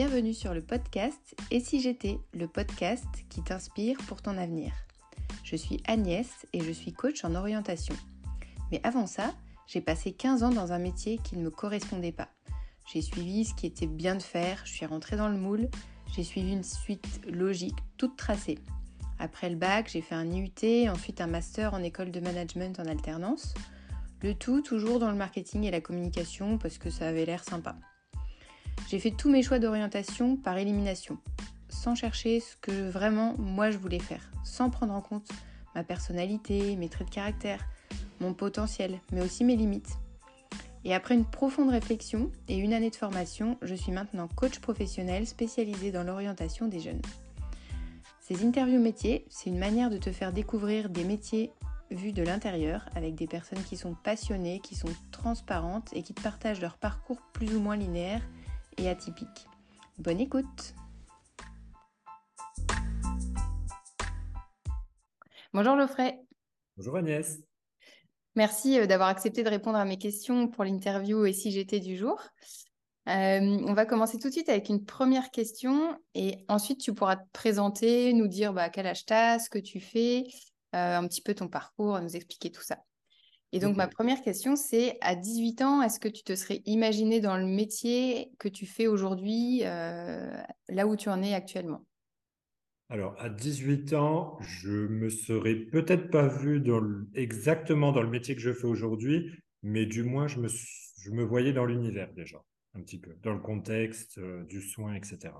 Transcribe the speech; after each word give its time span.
bienvenue 0.00 0.32
sur 0.32 0.54
le 0.54 0.62
podcast 0.62 1.36
Et 1.50 1.60
si 1.60 1.78
j'étais, 1.82 2.18
le 2.32 2.48
podcast 2.48 3.04
qui 3.28 3.42
t'inspire 3.42 3.98
pour 4.08 4.22
ton 4.22 4.38
avenir. 4.38 4.72
Je 5.44 5.56
suis 5.56 5.82
Agnès 5.86 6.26
et 6.54 6.62
je 6.62 6.72
suis 6.72 6.94
coach 6.94 7.22
en 7.22 7.34
orientation. 7.34 7.94
Mais 8.72 8.80
avant 8.82 9.06
ça, 9.06 9.34
j'ai 9.66 9.82
passé 9.82 10.12
15 10.12 10.42
ans 10.42 10.52
dans 10.52 10.72
un 10.72 10.78
métier 10.78 11.18
qui 11.18 11.36
ne 11.36 11.42
me 11.42 11.50
correspondait 11.50 12.12
pas. 12.12 12.28
J'ai 12.90 13.02
suivi 13.02 13.44
ce 13.44 13.54
qui 13.54 13.66
était 13.66 13.86
bien 13.86 14.14
de 14.14 14.22
faire, 14.22 14.62
je 14.64 14.72
suis 14.72 14.86
rentrée 14.86 15.18
dans 15.18 15.28
le 15.28 15.36
moule, 15.36 15.68
j'ai 16.16 16.24
suivi 16.24 16.50
une 16.50 16.64
suite 16.64 17.20
logique 17.30 17.76
toute 17.98 18.16
tracée. 18.16 18.58
Après 19.18 19.50
le 19.50 19.56
bac, 19.56 19.90
j'ai 19.92 20.00
fait 20.00 20.14
un 20.14 20.30
IUT, 20.32 20.88
ensuite 20.88 21.20
un 21.20 21.26
master 21.26 21.74
en 21.74 21.82
école 21.82 22.10
de 22.10 22.20
management 22.20 22.80
en 22.80 22.86
alternance. 22.86 23.52
Le 24.22 24.32
tout 24.32 24.62
toujours 24.62 24.98
dans 24.98 25.10
le 25.10 25.18
marketing 25.18 25.64
et 25.64 25.70
la 25.70 25.82
communication 25.82 26.56
parce 26.56 26.78
que 26.78 26.88
ça 26.88 27.06
avait 27.06 27.26
l'air 27.26 27.44
sympa. 27.44 27.76
J'ai 28.90 28.98
fait 28.98 29.12
tous 29.12 29.30
mes 29.30 29.44
choix 29.44 29.60
d'orientation 29.60 30.34
par 30.34 30.58
élimination, 30.58 31.16
sans 31.68 31.94
chercher 31.94 32.40
ce 32.40 32.56
que 32.56 32.90
vraiment 32.90 33.36
moi 33.38 33.70
je 33.70 33.78
voulais 33.78 34.00
faire, 34.00 34.32
sans 34.42 34.68
prendre 34.68 34.92
en 34.92 35.00
compte 35.00 35.28
ma 35.76 35.84
personnalité, 35.84 36.74
mes 36.74 36.88
traits 36.88 37.06
de 37.06 37.14
caractère, 37.14 37.64
mon 38.18 38.34
potentiel, 38.34 38.98
mais 39.12 39.22
aussi 39.22 39.44
mes 39.44 39.54
limites. 39.54 39.96
Et 40.84 40.92
après 40.92 41.14
une 41.14 41.24
profonde 41.24 41.70
réflexion 41.70 42.32
et 42.48 42.56
une 42.56 42.72
année 42.72 42.90
de 42.90 42.96
formation, 42.96 43.58
je 43.62 43.76
suis 43.76 43.92
maintenant 43.92 44.26
coach 44.26 44.58
professionnel 44.58 45.24
spécialisé 45.24 45.92
dans 45.92 46.02
l'orientation 46.02 46.66
des 46.66 46.80
jeunes. 46.80 47.02
Ces 48.18 48.44
interviews 48.44 48.80
métiers, 48.80 49.24
c'est 49.30 49.50
une 49.50 49.58
manière 49.58 49.90
de 49.90 49.98
te 49.98 50.10
faire 50.10 50.32
découvrir 50.32 50.90
des 50.90 51.04
métiers 51.04 51.52
vus 51.92 52.12
de 52.12 52.24
l'intérieur 52.24 52.88
avec 52.96 53.14
des 53.14 53.28
personnes 53.28 53.62
qui 53.62 53.76
sont 53.76 53.94
passionnées, 53.94 54.58
qui 54.58 54.74
sont 54.74 54.92
transparentes 55.12 55.90
et 55.92 56.02
qui 56.02 56.12
te 56.12 56.22
partagent 56.22 56.60
leur 56.60 56.76
parcours 56.76 57.22
plus 57.32 57.54
ou 57.54 57.60
moins 57.60 57.76
linéaire 57.76 58.22
et 58.80 58.88
atypique. 58.88 59.46
Bonne 59.98 60.20
écoute 60.20 60.74
Bonjour 65.52 65.76
Geoffrey. 65.76 66.20
Bonjour 66.76 66.96
Agnès. 66.96 67.40
Merci 68.36 68.78
euh, 68.78 68.86
d'avoir 68.86 69.08
accepté 69.08 69.42
de 69.42 69.48
répondre 69.48 69.78
à 69.78 69.84
mes 69.84 69.98
questions 69.98 70.48
pour 70.48 70.64
l'interview 70.64 71.26
et 71.26 71.32
si 71.32 71.50
j'étais 71.50 71.80
du 71.80 71.96
jour. 71.96 72.22
Euh, 73.08 73.40
on 73.66 73.74
va 73.74 73.84
commencer 73.84 74.18
tout 74.18 74.28
de 74.28 74.32
suite 74.32 74.48
avec 74.48 74.68
une 74.68 74.84
première 74.84 75.30
question 75.30 75.98
et 76.14 76.44
ensuite 76.48 76.80
tu 76.80 76.94
pourras 76.94 77.16
te 77.16 77.28
présenter, 77.32 78.12
nous 78.12 78.28
dire 78.28 78.52
bah, 78.52 78.70
quel 78.70 78.86
âge 78.86 79.04
tu 79.04 79.12
as, 79.12 79.40
ce 79.40 79.50
que 79.50 79.58
tu 79.58 79.80
fais, 79.80 80.24
euh, 80.76 80.98
un 80.98 81.08
petit 81.08 81.22
peu 81.22 81.34
ton 81.34 81.48
parcours, 81.48 82.00
nous 82.00 82.14
expliquer 82.14 82.52
tout 82.52 82.62
ça. 82.62 82.78
Et 83.52 83.58
donc 83.58 83.76
ma 83.76 83.88
première 83.88 84.22
question 84.22 84.54
c'est 84.54 84.96
à 85.00 85.16
18 85.16 85.62
ans, 85.62 85.82
est-ce 85.82 85.98
que 85.98 86.08
tu 86.08 86.22
te 86.22 86.34
serais 86.34 86.62
imaginé 86.66 87.20
dans 87.20 87.36
le 87.36 87.46
métier 87.46 88.30
que 88.38 88.48
tu 88.48 88.66
fais 88.66 88.86
aujourd'hui, 88.86 89.62
euh, 89.64 90.30
là 90.68 90.86
où 90.86 90.96
tu 90.96 91.08
en 91.08 91.22
es 91.22 91.34
actuellement? 91.34 91.84
Alors, 92.90 93.14
à 93.20 93.28
18 93.28 93.92
ans, 93.92 94.36
je 94.40 94.88
me 94.88 95.10
serais 95.10 95.54
peut-être 95.54 96.10
pas 96.10 96.26
vu 96.26 96.60
exactement 97.14 97.92
dans 97.92 98.02
le 98.02 98.10
métier 98.10 98.34
que 98.34 98.40
je 98.40 98.52
fais 98.52 98.66
aujourd'hui, 98.66 99.30
mais 99.62 99.86
du 99.86 100.02
moins, 100.02 100.26
je 100.26 100.40
me, 100.40 100.48
je 100.48 101.10
me 101.12 101.22
voyais 101.22 101.52
dans 101.52 101.66
l'univers 101.66 102.12
déjà 102.12 102.42
un 102.74 102.82
petit 102.82 102.98
peu, 102.98 103.16
dans 103.22 103.32
le 103.32 103.40
contexte 103.40 104.18
euh, 104.18 104.44
du 104.44 104.60
soin, 104.60 104.94
etc. 104.94 105.34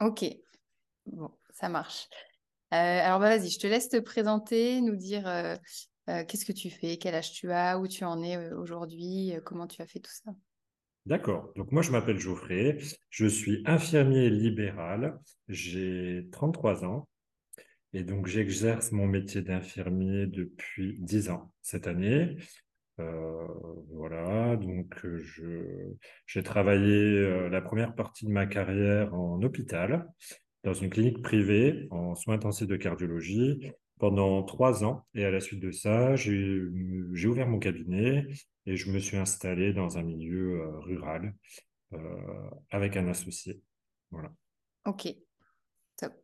Ok, 0.00 0.24
bon, 1.06 1.30
ça 1.52 1.68
marche. 1.68 2.08
Euh, 2.72 2.76
alors 2.76 3.18
bah, 3.18 3.36
vas-y, 3.36 3.50
je 3.50 3.58
te 3.58 3.66
laisse 3.66 3.88
te 3.88 3.98
présenter, 3.98 4.80
nous 4.80 4.96
dire 4.96 5.26
euh, 5.26 5.56
qu'est-ce 6.26 6.44
que 6.44 6.52
tu 6.52 6.70
fais, 6.70 6.96
quel 6.96 7.14
âge 7.14 7.32
tu 7.32 7.50
as, 7.52 7.78
où 7.78 7.86
tu 7.86 8.04
en 8.04 8.22
es 8.22 8.52
aujourd'hui, 8.52 9.34
comment 9.44 9.66
tu 9.66 9.82
as 9.82 9.86
fait 9.86 10.00
tout 10.00 10.10
ça? 10.10 10.32
D'accord. 11.06 11.52
Donc 11.56 11.72
moi, 11.72 11.82
je 11.82 11.90
m'appelle 11.90 12.18
Geoffrey, 12.18 12.78
je 13.08 13.26
suis 13.26 13.62
infirmier 13.64 14.28
libéral, 14.28 15.18
j'ai 15.48 16.28
33 16.32 16.84
ans. 16.84 17.08
Et 17.94 18.04
donc 18.04 18.26
j'exerce 18.26 18.92
mon 18.92 19.06
métier 19.06 19.40
d'infirmier 19.40 20.26
depuis 20.26 20.98
10 21.00 21.30
ans 21.30 21.50
cette 21.62 21.86
année. 21.86 22.36
Euh, 23.00 23.46
voilà, 23.90 24.56
donc 24.56 25.02
euh, 25.04 25.96
j'ai 26.26 26.42
travaillé 26.42 26.92
euh, 26.92 27.48
la 27.48 27.62
première 27.62 27.94
partie 27.94 28.26
de 28.26 28.30
ma 28.30 28.46
carrière 28.46 29.14
en 29.14 29.40
hôpital, 29.42 30.06
dans 30.64 30.74
une 30.74 30.90
clinique 30.90 31.22
privée 31.22 31.86
en 31.90 32.14
soins 32.16 32.34
intensifs 32.34 32.66
de 32.66 32.76
cardiologie 32.76 33.72
pendant 33.98 34.42
trois 34.42 34.84
ans. 34.84 35.06
Et 35.14 35.24
à 35.24 35.30
la 35.30 35.40
suite 35.40 35.60
de 35.60 35.70
ça, 35.70 36.16
j'ai, 36.16 36.60
ouvert 37.26 37.48
mon 37.48 37.58
cabinet 37.58 38.26
et 38.66 38.76
je 38.76 38.90
me 38.90 38.98
suis 38.98 39.16
installé 39.16 39.72
dans 39.72 39.98
un 39.98 40.02
milieu 40.02 40.78
rural 40.80 41.34
avec 42.70 42.96
un 42.96 43.08
associé. 43.08 43.62
Voilà. 44.10 44.30
Ok, 44.84 45.08
top. 45.96 46.14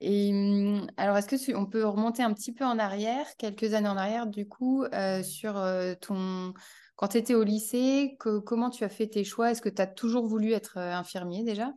Et 0.00 0.30
hum, 0.32 0.86
alors, 0.96 1.16
est-ce 1.16 1.28
que 1.28 1.56
on 1.56 1.66
peut 1.66 1.84
remonter 1.84 2.22
un 2.22 2.32
petit 2.32 2.52
peu 2.52 2.64
en 2.64 2.78
arrière, 2.78 3.26
quelques 3.36 3.74
années 3.74 3.88
en 3.88 3.96
arrière, 3.96 4.26
du 4.26 4.46
coup, 4.46 4.84
euh, 4.84 5.22
sur 5.22 5.56
euh, 5.56 5.94
ton. 6.00 6.54
Quand 6.96 7.08
tu 7.08 7.18
étais 7.18 7.34
au 7.34 7.44
lycée, 7.44 8.16
comment 8.18 8.70
tu 8.70 8.84
as 8.84 8.88
fait 8.88 9.06
tes 9.06 9.24
choix? 9.24 9.50
Est-ce 9.50 9.62
que 9.62 9.68
tu 9.68 9.80
as 9.80 9.86
toujours 9.86 10.26
voulu 10.26 10.52
être 10.52 10.78
euh, 10.78 10.92
infirmier 10.92 11.44
déjà? 11.44 11.72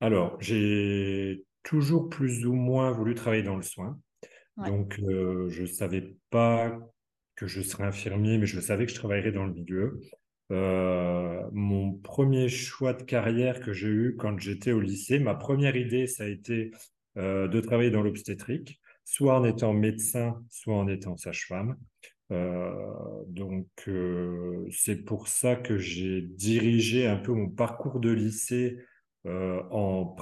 Alors, 0.00 0.40
j'ai 0.40 1.44
toujours 1.62 2.08
plus 2.08 2.46
ou 2.46 2.54
moins 2.54 2.90
voulu 2.90 3.14
travailler 3.14 3.42
dans 3.42 3.56
le 3.56 3.62
soin. 3.62 3.98
Donc, 4.56 4.96
je 4.98 5.62
ne 5.62 5.66
savais 5.66 6.16
pas 6.30 6.78
que 7.36 7.46
je 7.46 7.62
serais 7.62 7.84
infirmier, 7.84 8.38
mais 8.38 8.46
je 8.46 8.60
savais 8.60 8.86
que 8.86 8.92
je 8.92 8.96
travaillerais 8.96 9.32
dans 9.32 9.46
le 9.46 9.52
milieu. 9.52 10.00
Euh, 10.52 11.48
mon 11.52 11.94
premier 11.94 12.48
choix 12.48 12.92
de 12.92 13.02
carrière 13.02 13.60
que 13.60 13.72
j'ai 13.72 13.88
eu 13.88 14.16
quand 14.18 14.38
j'étais 14.38 14.72
au 14.72 14.80
lycée, 14.80 15.18
ma 15.18 15.34
première 15.34 15.76
idée, 15.76 16.06
ça 16.06 16.24
a 16.24 16.28
été 16.28 16.72
euh, 17.16 17.48
de 17.48 17.60
travailler 17.60 17.90
dans 17.90 18.02
l'obstétrique, 18.02 18.80
soit 19.04 19.38
en 19.38 19.44
étant 19.44 19.72
médecin, 19.72 20.42
soit 20.50 20.74
en 20.76 20.88
étant 20.88 21.16
sage-femme. 21.16 21.76
Euh, 22.32 22.70
donc, 23.28 23.66
c'est 24.70 25.04
pour 25.04 25.28
ça 25.28 25.56
que 25.56 25.78
j'ai 25.78 26.22
dirigé 26.22 27.06
un 27.06 27.16
peu 27.16 27.32
mon 27.32 27.48
parcours 27.48 28.00
de 28.00 28.10
lycée 28.10 28.78
en 29.24 30.16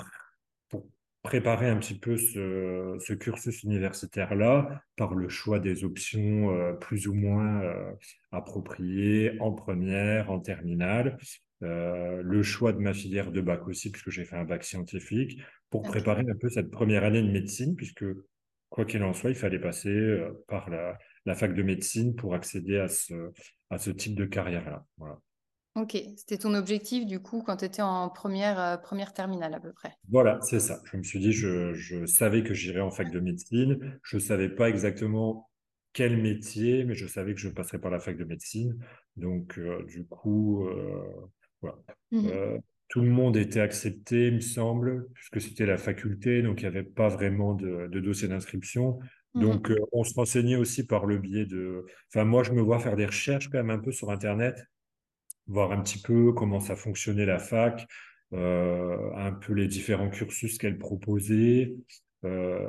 préparer 1.23 1.69
un 1.69 1.77
petit 1.77 1.99
peu 1.99 2.17
ce, 2.17 3.13
cursus 3.15 3.63
universitaire-là 3.63 4.83
par 4.97 5.15
le 5.15 5.29
choix 5.29 5.61
des 5.61 5.85
options 5.85 6.51
euh, 6.51 6.73
plus 6.73 7.09
ou 7.09 7.15
moins 7.15 7.63
euh, 7.63 7.93
appropriées 8.33 9.37
en 9.41 9.53
première, 9.53 10.31
en 10.31 10.41
terminale, 10.41 11.19
euh, 11.63 12.23
le 12.23 12.43
choix 12.43 12.73
de 12.73 12.79
ma 12.79 12.95
filière 12.95 13.33
de 13.33 13.41
bac 13.41 13.69
aussi, 13.69 13.91
puisque 13.91 14.11
j'ai 14.11 14.25
fait 14.25 14.37
un 14.37 14.45
bac 14.45 14.65
scientifique, 14.65 15.41
pour 15.69 15.83
préparer 15.83 16.25
un 16.29 16.37
peu 16.41 16.49
cette 16.49 16.71
première 16.71 17.05
année 17.05 17.23
de 17.23 17.31
médecine, 17.31 17.77
puisque 17.77 18.05
quoi 18.71 18.85
qu'il 18.87 19.03
en 19.03 19.13
soit, 19.13 19.31
il 19.31 19.37
fallait 19.37 19.59
passer 19.59 20.21
par 20.49 20.71
la, 20.71 20.99
la, 21.27 21.35
fac 21.35 21.55
de 21.55 21.63
médecine 21.63 22.17
pour 22.17 22.35
accéder 22.35 22.79
à 22.79 22.89
ce, 22.89 23.31
à 23.69 23.79
ce 23.79 23.91
type 23.91 24.15
de 24.15 24.25
carrière-là. 24.25 24.85
Voilà. 24.97 25.21
Ok, 25.77 25.97
c'était 26.17 26.39
ton 26.39 26.55
objectif 26.55 27.07
du 27.07 27.21
coup 27.21 27.43
quand 27.47 27.59
tu 27.59 27.65
étais 27.65 27.83
en 27.83 28.09
première, 28.09 28.59
euh, 28.59 28.77
première 28.77 29.13
terminale 29.13 29.55
à 29.55 29.61
peu 29.61 29.73
près. 29.73 29.93
Voilà, 30.11 30.41
c'est 30.43 30.59
ça. 30.61 30.81
Je 30.91 30.97
me 30.97 31.03
suis 31.03 31.21
dit, 31.21 31.33
je, 31.33 31.73
je 31.75 32.07
savais 32.07 32.43
que 32.43 32.55
j'irais 32.55 32.81
en 32.81 32.91
fac 32.91 33.11
de 33.11 33.21
médecine. 33.21 33.99
Je 34.03 34.17
ne 34.17 34.21
savais 34.21 34.49
pas 34.49 34.69
exactement 34.69 35.49
quel 35.93 36.17
métier, 36.17 36.85
mais 36.85 36.95
je 36.95 37.07
savais 37.07 37.35
que 37.35 37.41
je 37.41 37.49
passerais 37.49 37.79
par 37.79 37.91
la 37.91 38.01
fac 38.01 38.17
de 38.17 38.25
médecine. 38.25 38.79
Donc, 39.17 39.59
euh, 39.59 39.85
du 39.87 40.07
coup, 40.07 40.67
euh, 40.67 41.03
voilà. 41.61 41.79
Mmh 42.11 42.61
tout 42.89 43.03
le 43.03 43.09
monde 43.09 43.37
était 43.37 43.61
accepté, 43.61 44.27
il 44.27 44.35
me 44.35 44.41
semble, 44.41 45.07
puisque 45.15 45.41
c'était 45.41 45.65
la 45.65 45.79
faculté, 45.79 46.43
donc 46.43 46.61
il 46.61 46.65
n'y 46.65 46.77
avait 46.77 46.83
pas 46.83 47.07
vraiment 47.07 47.55
de, 47.55 47.87
de 47.87 48.01
dossier 48.01 48.27
d'inscription. 48.27 48.99
Mmh 49.35 49.43
donc, 49.43 49.73
on 49.93 50.03
se 50.03 50.13
renseignait 50.15 50.57
aussi 50.57 50.85
par 50.85 51.07
le 51.07 51.19
biais 51.19 51.47
de... 51.47 51.87
Enfin, 52.09 52.25
moi, 52.25 52.43
je 52.43 52.51
me 52.51 52.61
vois 52.61 52.81
faire 52.81 52.97
des 52.97 53.07
recherches 53.07 53.49
quand 53.49 53.59
même 53.59 53.71
un 53.71 53.79
peu 53.79 53.93
sur 53.93 54.11
Internet 54.11 54.57
voir 55.51 55.73
un 55.73 55.83
petit 55.83 55.99
peu 55.99 56.33
comment 56.33 56.61
ça 56.61 56.77
fonctionnait 56.77 57.27
la 57.27 57.39
fac, 57.39 57.87
euh, 58.33 59.11
un 59.17 59.33
peu 59.33 59.53
les 59.53 59.67
différents 59.67 60.09
cursus 60.09 60.57
qu'elle 60.59 60.79
proposait. 60.79 61.75
Euh, 62.25 62.69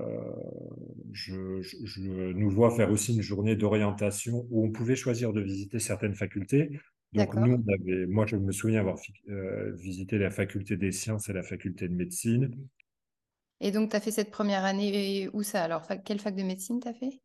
je, 1.12 2.34
nous 2.34 2.50
vois 2.50 2.72
faire 2.72 2.90
aussi 2.90 3.16
une 3.16 3.22
journée 3.22 3.56
d'orientation 3.56 4.48
où 4.50 4.66
on 4.66 4.72
pouvait 4.72 4.96
choisir 4.96 5.34
de 5.34 5.42
visiter 5.42 5.80
certaines 5.80 6.16
facultés. 6.16 6.80
Donc 7.14 7.36
nous, 7.36 7.54
on 7.54 7.74
avait, 7.74 8.06
moi 8.08 8.26
je 8.26 8.38
me 8.38 8.52
souviens 8.52 8.80
avoir 8.80 8.98
euh, 9.30 9.74
visité 9.76 10.18
la 10.18 10.32
faculté 10.32 10.78
des 10.78 10.92
sciences 10.92 11.30
et 11.30 11.34
la 11.34 11.44
faculté 11.44 11.88
de 11.88 11.94
médecine. 11.94 12.52
Et 13.60 13.72
donc 13.72 13.92
tu 13.92 13.96
as 13.96 14.00
fait 14.00 14.12
cette 14.12 14.32
première 14.32 14.64
année 14.64 15.30
où 15.34 15.44
ça? 15.44 15.64
Alors, 15.64 15.86
quelle 16.06 16.20
fac 16.20 16.36
de 16.36 16.44
médecine 16.44 16.80
tu 16.80 16.88
as 16.88 16.94
fait? 16.94 17.20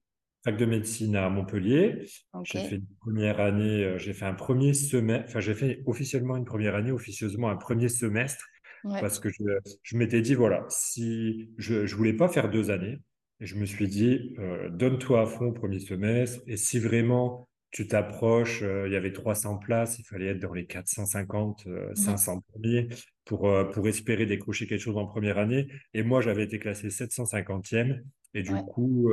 Fac 0.46 0.56
de 0.56 0.64
médecine 0.64 1.16
à 1.16 1.28
Montpellier. 1.28 2.06
J'ai 2.44 2.60
fait 2.60 2.76
une 2.76 2.86
première 3.00 3.40
année, 3.40 3.84
euh, 3.84 3.98
j'ai 3.98 4.12
fait 4.12 4.26
un 4.26 4.34
premier 4.34 4.74
semestre, 4.74 5.26
enfin 5.28 5.40
j'ai 5.40 5.54
fait 5.54 5.82
officiellement 5.86 6.36
une 6.36 6.44
première 6.44 6.76
année, 6.76 6.92
officieusement 6.92 7.50
un 7.50 7.56
premier 7.56 7.88
semestre, 7.88 8.44
parce 8.84 9.18
que 9.18 9.28
je, 9.28 9.42
je 9.82 9.96
m'étais 9.96 10.20
dit, 10.20 10.34
voilà, 10.34 10.64
si 10.68 11.50
je 11.58 11.82
ne 11.82 11.86
voulais 11.88 12.12
pas 12.12 12.28
faire 12.28 12.48
deux 12.48 12.70
années, 12.70 13.00
et 13.40 13.46
je 13.46 13.56
me 13.56 13.66
suis 13.66 13.88
dit, 13.88 14.36
euh, 14.38 14.70
donne-toi 14.70 15.22
à 15.22 15.26
fond 15.26 15.46
au 15.46 15.52
premier 15.52 15.80
semestre, 15.80 16.40
et 16.46 16.56
si 16.56 16.78
vraiment 16.78 17.48
tu 17.72 17.88
t'approches, 17.88 18.62
il 18.62 18.92
y 18.92 18.96
avait 18.96 19.12
300 19.12 19.58
places, 19.58 19.98
il 19.98 20.04
fallait 20.04 20.28
être 20.28 20.38
dans 20.38 20.54
les 20.54 20.64
450, 20.64 21.66
500 21.94 22.40
premiers 22.52 22.88
pour, 23.24 23.52
pour 23.72 23.88
espérer 23.88 24.24
décrocher 24.24 24.66
quelque 24.66 24.80
chose 24.80 24.96
en 24.96 25.04
première 25.04 25.36
année. 25.36 25.66
Et 25.92 26.02
moi, 26.02 26.22
j'avais 26.22 26.44
été 26.44 26.58
classé 26.58 26.88
750e. 26.88 28.00
Et 28.32 28.42
du 28.42 28.54
coup, 28.54 29.12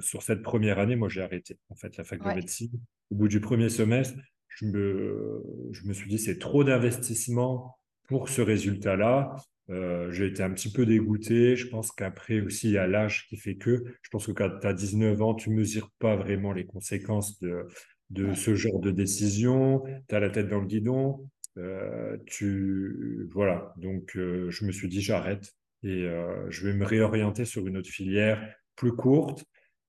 sur 0.00 0.22
cette 0.22 0.42
première 0.42 0.78
année, 0.78 0.96
moi, 0.96 1.08
j'ai 1.08 1.22
arrêté, 1.22 1.58
en 1.68 1.74
fait, 1.74 1.96
la 1.96 2.04
fac 2.04 2.22
de 2.22 2.34
médecine. 2.34 2.72
Au 3.10 3.16
bout 3.16 3.28
du 3.28 3.40
premier 3.40 3.68
semestre, 3.68 4.18
je 4.48 4.66
me, 4.66 5.42
je 5.72 5.86
me 5.86 5.92
suis 5.92 6.08
dit, 6.08 6.18
c'est 6.18 6.38
trop 6.38 6.64
d'investissement 6.64 7.78
pour 8.08 8.28
ce 8.28 8.42
résultat-là. 8.42 9.36
Euh, 9.70 10.10
j'ai 10.10 10.26
été 10.26 10.42
un 10.42 10.50
petit 10.50 10.70
peu 10.70 10.84
dégoûté. 10.84 11.56
Je 11.56 11.68
pense 11.68 11.92
qu'après 11.92 12.40
aussi, 12.40 12.68
il 12.68 12.72
y 12.72 12.78
a 12.78 12.86
l'âge 12.86 13.26
qui 13.28 13.36
fait 13.36 13.54
que, 13.54 13.84
je 14.02 14.10
pense 14.10 14.26
que 14.26 14.32
quand 14.32 14.50
tu 14.60 14.66
as 14.66 14.74
19 14.74 15.22
ans, 15.22 15.34
tu 15.34 15.50
ne 15.50 15.54
mesures 15.54 15.90
pas 15.98 16.16
vraiment 16.16 16.52
les 16.52 16.66
conséquences 16.66 17.38
de, 17.40 17.66
de 18.10 18.34
ce 18.34 18.54
genre 18.54 18.80
de 18.80 18.90
décision. 18.90 19.82
Tu 20.08 20.14
as 20.14 20.20
la 20.20 20.30
tête 20.30 20.48
dans 20.48 20.60
le 20.60 20.66
guidon. 20.66 21.28
Euh, 21.56 22.16
tu, 22.26 23.28
voilà. 23.32 23.72
Donc, 23.76 24.16
euh, 24.16 24.50
je 24.50 24.64
me 24.64 24.72
suis 24.72 24.88
dit, 24.88 25.00
j'arrête 25.00 25.54
et 25.82 26.06
je 26.50 26.66
vais 26.66 26.74
me 26.74 26.84
réorienter 26.84 27.46
sur 27.46 27.66
une 27.66 27.78
autre 27.78 27.88
filière 27.88 28.54
plus 28.76 28.92
courte 28.92 29.46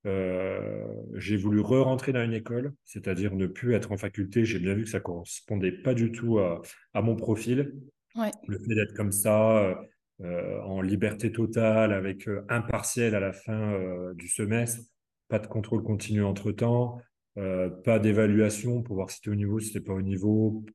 euh, 0.08 0.84
j'ai 1.16 1.38
voulu 1.38 1.60
re-rentrer 1.60 2.12
dans 2.12 2.24
une 2.24 2.34
école, 2.34 2.74
c'est-à-dire 2.86 3.36
ne 3.36 3.46
plus 3.46 3.76
être 3.76 3.92
en 3.92 3.98
faculté. 3.98 4.46
J'ai 4.46 4.60
bien 4.60 4.74
vu 4.74 4.84
que 4.84 4.90
ça 4.90 5.00
correspondait 5.00 5.72
pas 5.72 5.94
du 5.94 6.12
tout 6.12 6.40
à, 6.40 6.62
mon 7.02 7.16
profil. 7.16 7.74
Le 8.48 8.60
fait 8.60 8.76
d'être 8.76 8.94
comme 8.96 9.12
ça, 9.12 9.60
euh, 9.60 9.76
euh, 10.22 10.60
en 10.62 10.82
liberté 10.82 11.32
totale, 11.32 11.94
avec 11.94 12.28
un 12.50 12.62
partiel 12.62 13.16
à 13.16 13.20
la 13.20 13.34
fin 13.34 14.14
du 14.16 14.28
semestre, 14.28 14.82
pas 15.28 15.40
de 15.40 15.48
contrôle 15.48 15.84
continu 15.84 16.24
entre-temps, 16.24 17.00
pas 17.36 18.00
d'évaluation 18.00 18.82
pour 18.82 18.96
voir 18.96 19.10
si 19.10 19.22
tu 19.22 19.30
es 19.30 19.32
au 19.32 19.36
niveau, 19.36 19.60
si 19.60 19.72
tu 19.72 19.82
pas 19.82 19.94
au 19.94 20.02
niveau, 20.02 20.66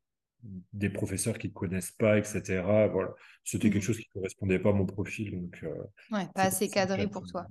des 0.73 0.90
professeurs 0.90 1.38
qui 1.38 1.49
ne 1.49 1.52
connaissent 1.52 1.90
pas, 1.90 2.19
etc. 2.19 2.62
Voilà. 2.93 3.12
C'était 3.43 3.70
quelque 3.70 3.82
mmh. 3.82 3.87
chose 3.87 3.99
qui 3.99 4.08
ne 4.14 4.20
correspondait 4.20 4.58
pas 4.61 4.70
à 4.70 4.73
mon 4.73 4.87
profil. 4.87 5.32
Donc, 5.32 5.64
ouais, 6.12 6.26
pas 6.34 6.43
assez 6.43 6.69
cadré 6.69 7.08
pour 7.08 7.26
toi. 7.26 7.46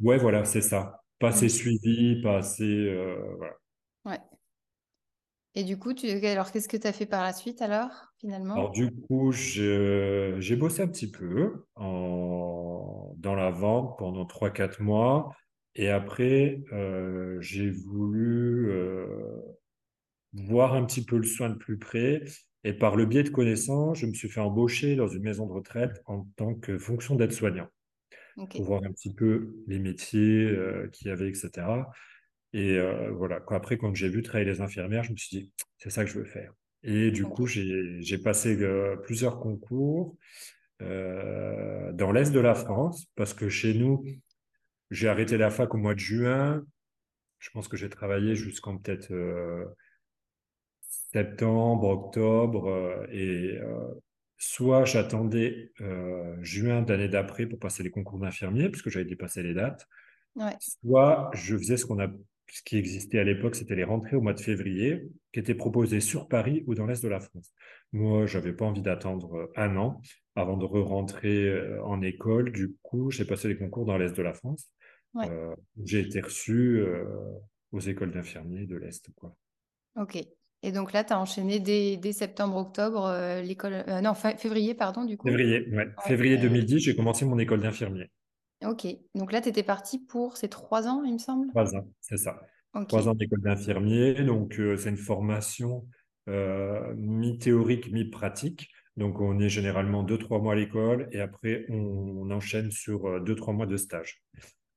Ouais, 0.00 0.16
voilà, 0.16 0.44
c'est 0.44 0.62
ça. 0.62 1.02
Pas 1.18 1.28
assez 1.28 1.48
suivi, 1.48 2.20
pas 2.22 2.38
assez. 2.38 2.64
Euh, 2.64 3.16
voilà. 3.36 3.54
Ouais. 4.04 4.20
Et 5.54 5.64
du 5.64 5.78
coup, 5.78 5.92
tu... 5.92 6.08
alors 6.08 6.52
qu'est-ce 6.52 6.68
que 6.68 6.76
tu 6.76 6.86
as 6.86 6.92
fait 6.92 7.06
par 7.06 7.24
la 7.24 7.32
suite 7.32 7.62
alors, 7.62 7.90
finalement? 8.18 8.54
Alors, 8.54 8.70
du 8.70 8.90
coup, 8.92 9.32
j'ai 9.32 10.56
bossé 10.56 10.82
un 10.82 10.88
petit 10.88 11.10
peu 11.10 11.64
en... 11.74 13.12
dans 13.16 13.34
la 13.34 13.50
vente 13.50 13.98
pendant 13.98 14.24
3-4 14.24 14.82
mois. 14.82 15.30
Et 15.74 15.88
après, 15.88 16.62
euh, 16.72 17.40
j'ai 17.40 17.70
voulu 17.70 18.70
euh, 18.70 19.06
voir 20.32 20.74
un 20.74 20.84
petit 20.84 21.04
peu 21.04 21.16
le 21.16 21.24
soin 21.24 21.48
de 21.50 21.54
plus 21.54 21.78
près. 21.78 22.22
Et 22.64 22.72
par 22.72 22.96
le 22.96 23.06
biais 23.06 23.22
de 23.22 23.30
connaissances, 23.30 23.98
je 23.98 24.06
me 24.06 24.12
suis 24.12 24.28
fait 24.28 24.40
embaucher 24.40 24.96
dans 24.96 25.06
une 25.06 25.22
maison 25.22 25.46
de 25.46 25.52
retraite 25.52 26.02
en 26.06 26.26
tant 26.36 26.54
que 26.54 26.78
fonction 26.78 27.14
d'aide-soignant 27.14 27.68
pour 28.46 28.62
voir 28.64 28.82
un 28.84 28.92
petit 28.92 29.12
peu 29.12 29.54
les 29.66 29.78
métiers 29.78 30.46
euh, 30.46 30.88
qu'il 30.92 31.08
y 31.08 31.10
avait, 31.10 31.28
etc. 31.28 31.50
Et 32.52 32.78
euh, 32.78 33.10
voilà, 33.10 33.40
après, 33.50 33.76
quand 33.76 33.94
j'ai 33.94 34.08
vu 34.08 34.22
travailler 34.22 34.50
les 34.50 34.60
infirmières, 34.60 35.04
je 35.04 35.12
me 35.12 35.16
suis 35.16 35.38
dit, 35.38 35.52
c'est 35.76 35.90
ça 35.90 36.04
que 36.04 36.10
je 36.10 36.18
veux 36.18 36.24
faire. 36.24 36.52
Et 36.82 37.10
du 37.10 37.24
coup, 37.24 37.46
j'ai 37.46 38.18
passé 38.22 38.56
euh, 38.62 38.96
plusieurs 38.96 39.40
concours 39.40 40.16
dans 40.80 42.12
l'Est 42.12 42.30
de 42.32 42.38
la 42.38 42.54
France, 42.54 43.06
parce 43.16 43.34
que 43.34 43.48
chez 43.48 43.74
nous, 43.74 44.04
j'ai 44.92 45.08
arrêté 45.08 45.36
la 45.36 45.50
fac 45.50 45.74
au 45.74 45.76
mois 45.76 45.94
de 45.94 45.98
juin. 45.98 46.64
Je 47.40 47.50
pense 47.50 47.66
que 47.66 47.76
j'ai 47.76 47.88
travaillé 47.88 48.36
jusqu'en 48.36 48.78
peut-être 48.78 49.12
septembre, 51.12 51.88
octobre, 51.88 53.04
et 53.10 53.58
soit 54.38 54.84
j'attendais 54.84 55.72
euh, 55.80 56.36
juin 56.42 56.82
d'année 56.82 57.08
d'après 57.08 57.46
pour 57.46 57.58
passer 57.58 57.82
les 57.82 57.90
concours 57.90 58.20
d'infirmier, 58.20 58.70
puisque 58.70 58.88
j'avais 58.88 59.04
dépassé 59.04 59.42
les 59.42 59.52
dates. 59.52 59.86
Soit 60.60 61.30
je 61.34 61.56
faisais 61.56 61.76
ce 61.76 61.84
qu'on 61.84 61.98
a, 61.98 62.06
ce 62.48 62.62
qui 62.62 62.78
existait 62.78 63.18
à 63.18 63.24
l'époque, 63.24 63.56
c'était 63.56 63.74
les 63.74 63.82
rentrées 63.84 64.16
au 64.16 64.20
mois 64.20 64.34
de 64.34 64.40
février, 64.40 65.08
qui 65.32 65.40
étaient 65.40 65.56
proposées 65.56 66.00
sur 66.00 66.28
Paris 66.28 66.62
ou 66.68 66.76
dans 66.76 66.86
l'est 66.86 67.02
de 67.02 67.08
la 67.08 67.18
France. 67.18 67.52
Moi, 67.92 68.26
j'avais 68.26 68.52
pas 68.52 68.64
envie 68.64 68.82
d'attendre 68.82 69.34
euh, 69.34 69.52
un 69.56 69.76
an 69.76 70.00
avant 70.36 70.56
de 70.56 70.64
re-rentrer 70.64 71.48
euh, 71.48 71.82
en 71.82 72.00
école. 72.00 72.52
Du 72.52 72.76
coup, 72.82 73.10
j'ai 73.10 73.24
passé 73.24 73.48
les 73.48 73.56
concours 73.58 73.86
dans 73.86 73.98
l'est 73.98 74.16
de 74.16 74.22
la 74.22 74.34
France. 74.34 74.70
j'ai 75.84 76.00
été 76.00 76.20
reçu 76.20 76.80
aux 77.72 77.80
écoles 77.80 78.12
d'infirmiers 78.12 78.66
de 78.66 78.76
l'est, 78.76 79.10
quoi. 79.16 79.34
Ok. 79.96 80.16
Et 80.62 80.72
donc 80.72 80.92
là, 80.92 81.04
tu 81.04 81.12
as 81.12 81.20
enchaîné 81.20 81.60
dès, 81.60 82.12
septembre-octobre 82.12 83.06
euh, 83.06 83.42
l'école. 83.42 83.84
Euh, 83.88 84.00
non, 84.00 84.14
février, 84.14 84.74
pardon, 84.74 85.04
du 85.04 85.16
coup. 85.16 85.28
Février, 85.28 85.68
ouais. 85.72 85.88
Février 86.04 86.36
2010, 86.36 86.80
j'ai 86.80 86.96
commencé 86.96 87.24
mon 87.24 87.38
école 87.38 87.60
d'infirmier. 87.60 88.10
Ok. 88.64 88.86
Donc 89.14 89.30
là, 89.30 89.40
tu 89.40 89.48
étais 89.48 89.62
parti 89.62 90.00
pour 90.00 90.36
ces 90.36 90.48
trois 90.48 90.88
ans, 90.88 91.04
il 91.04 91.12
me 91.12 91.18
semble? 91.18 91.48
Trois 91.48 91.76
ans, 91.76 91.88
c'est 92.00 92.16
ça. 92.16 92.40
Trois 92.88 93.08
ans 93.08 93.14
d'école 93.14 93.40
d'infirmier. 93.40 94.14
Donc, 94.24 94.58
euh, 94.58 94.76
c'est 94.76 94.90
une 94.90 94.96
formation 94.96 95.86
mi-théorique, 96.26 97.90
mi-pratique. 97.90 98.68
Donc, 98.98 99.20
on 99.20 99.38
est 99.38 99.48
généralement 99.48 100.02
deux, 100.02 100.18
trois 100.18 100.40
mois 100.40 100.52
à 100.52 100.56
l'école 100.56 101.08
et 101.12 101.20
après, 101.20 101.64
on, 101.70 102.30
enchaîne 102.30 102.70
sur 102.70 103.22
deux, 103.22 103.34
trois 103.34 103.54
mois 103.54 103.64
de 103.64 103.78
stage. 103.78 104.22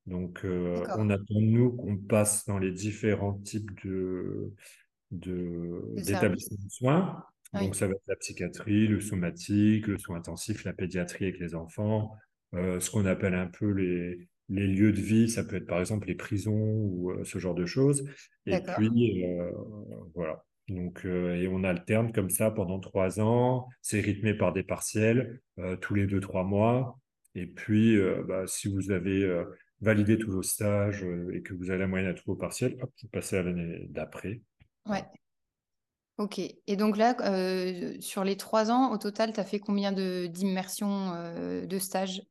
Donc, 0.05 0.45
on 0.45 1.09
attend, 1.09 1.41
nous, 1.41 1.73
qu'on 1.73 1.97
passe 1.97 2.45
dans 2.45 2.57
les 2.57 2.71
différents 2.71 3.33
types 3.33 3.69
de 3.83 4.53
d'établissements 5.11 6.57
de, 6.63 6.69
soins. 6.69 7.23
Donc, 7.53 7.75
ça 7.75 7.87
va 7.87 7.93
être 7.93 8.03
la 8.07 8.15
psychiatrie, 8.15 8.87
le 8.87 9.01
somatique, 9.01 9.87
le 9.87 9.97
soin 9.97 10.17
intensif, 10.17 10.63
la 10.63 10.73
pédiatrie 10.73 11.25
avec 11.25 11.39
les 11.39 11.53
enfants, 11.53 12.15
euh, 12.53 12.79
ce 12.79 12.89
qu'on 12.89 13.05
appelle 13.05 13.33
un 13.33 13.47
peu 13.47 13.71
les, 13.71 14.27
les 14.49 14.67
lieux 14.67 14.93
de 14.93 15.01
vie. 15.01 15.29
Ça 15.29 15.43
peut 15.43 15.57
être 15.57 15.67
par 15.67 15.79
exemple 15.79 16.07
les 16.07 16.15
prisons 16.15 16.53
ou 16.53 17.11
euh, 17.11 17.23
ce 17.25 17.39
genre 17.39 17.55
de 17.55 17.65
choses. 17.65 18.09
Et 18.45 18.59
puis, 18.61 19.25
euh, 19.25 19.51
voilà. 20.15 20.45
Donc, 20.69 21.03
et 21.03 21.49
on 21.49 21.65
alterne 21.65 22.13
comme 22.13 22.29
ça 22.29 22.49
pendant 22.49 22.79
trois 22.79 23.19
ans. 23.19 23.67
C'est 23.81 23.99
rythmé 23.99 24.33
par 24.33 24.53
des 24.53 24.63
partiels 24.63 25.41
tous 25.81 25.95
les 25.95 26.07
deux, 26.07 26.21
trois 26.21 26.45
mois. 26.45 26.97
Et 27.35 27.45
puis, 27.45 27.97
bah, 28.25 28.47
si 28.47 28.69
vous 28.69 28.91
avez 28.91 29.43
validé 29.81 30.17
tous 30.17 30.31
vos 30.31 30.43
stages 30.43 31.05
et 31.33 31.41
que 31.41 31.53
vous 31.53 31.71
avez 31.71 31.79
la 31.79 31.87
moyenne 31.87 32.09
à 32.09 32.13
tous 32.13 32.23
vos 32.25 32.35
partiels, 32.35 32.77
hop, 32.81 32.89
vous 33.01 33.09
passez 33.09 33.35
à 33.35 33.43
l'année 33.43 33.85
d'après. 33.89 34.39
Ouais. 34.87 35.05
Ok. 36.17 36.39
Et 36.39 36.75
donc 36.75 36.97
là, 36.97 37.15
euh, 37.21 37.95
sur 37.99 38.23
les 38.23 38.37
trois 38.37 38.69
ans, 38.69 38.91
au 38.91 38.97
total, 38.97 39.33
tu 39.33 39.39
as 39.39 39.43
fait 39.43 39.59
combien 39.59 39.91
de 39.91 40.27
d'immersions 40.27 41.13
euh, 41.15 41.65
de 41.65 41.79
stages? 41.79 42.21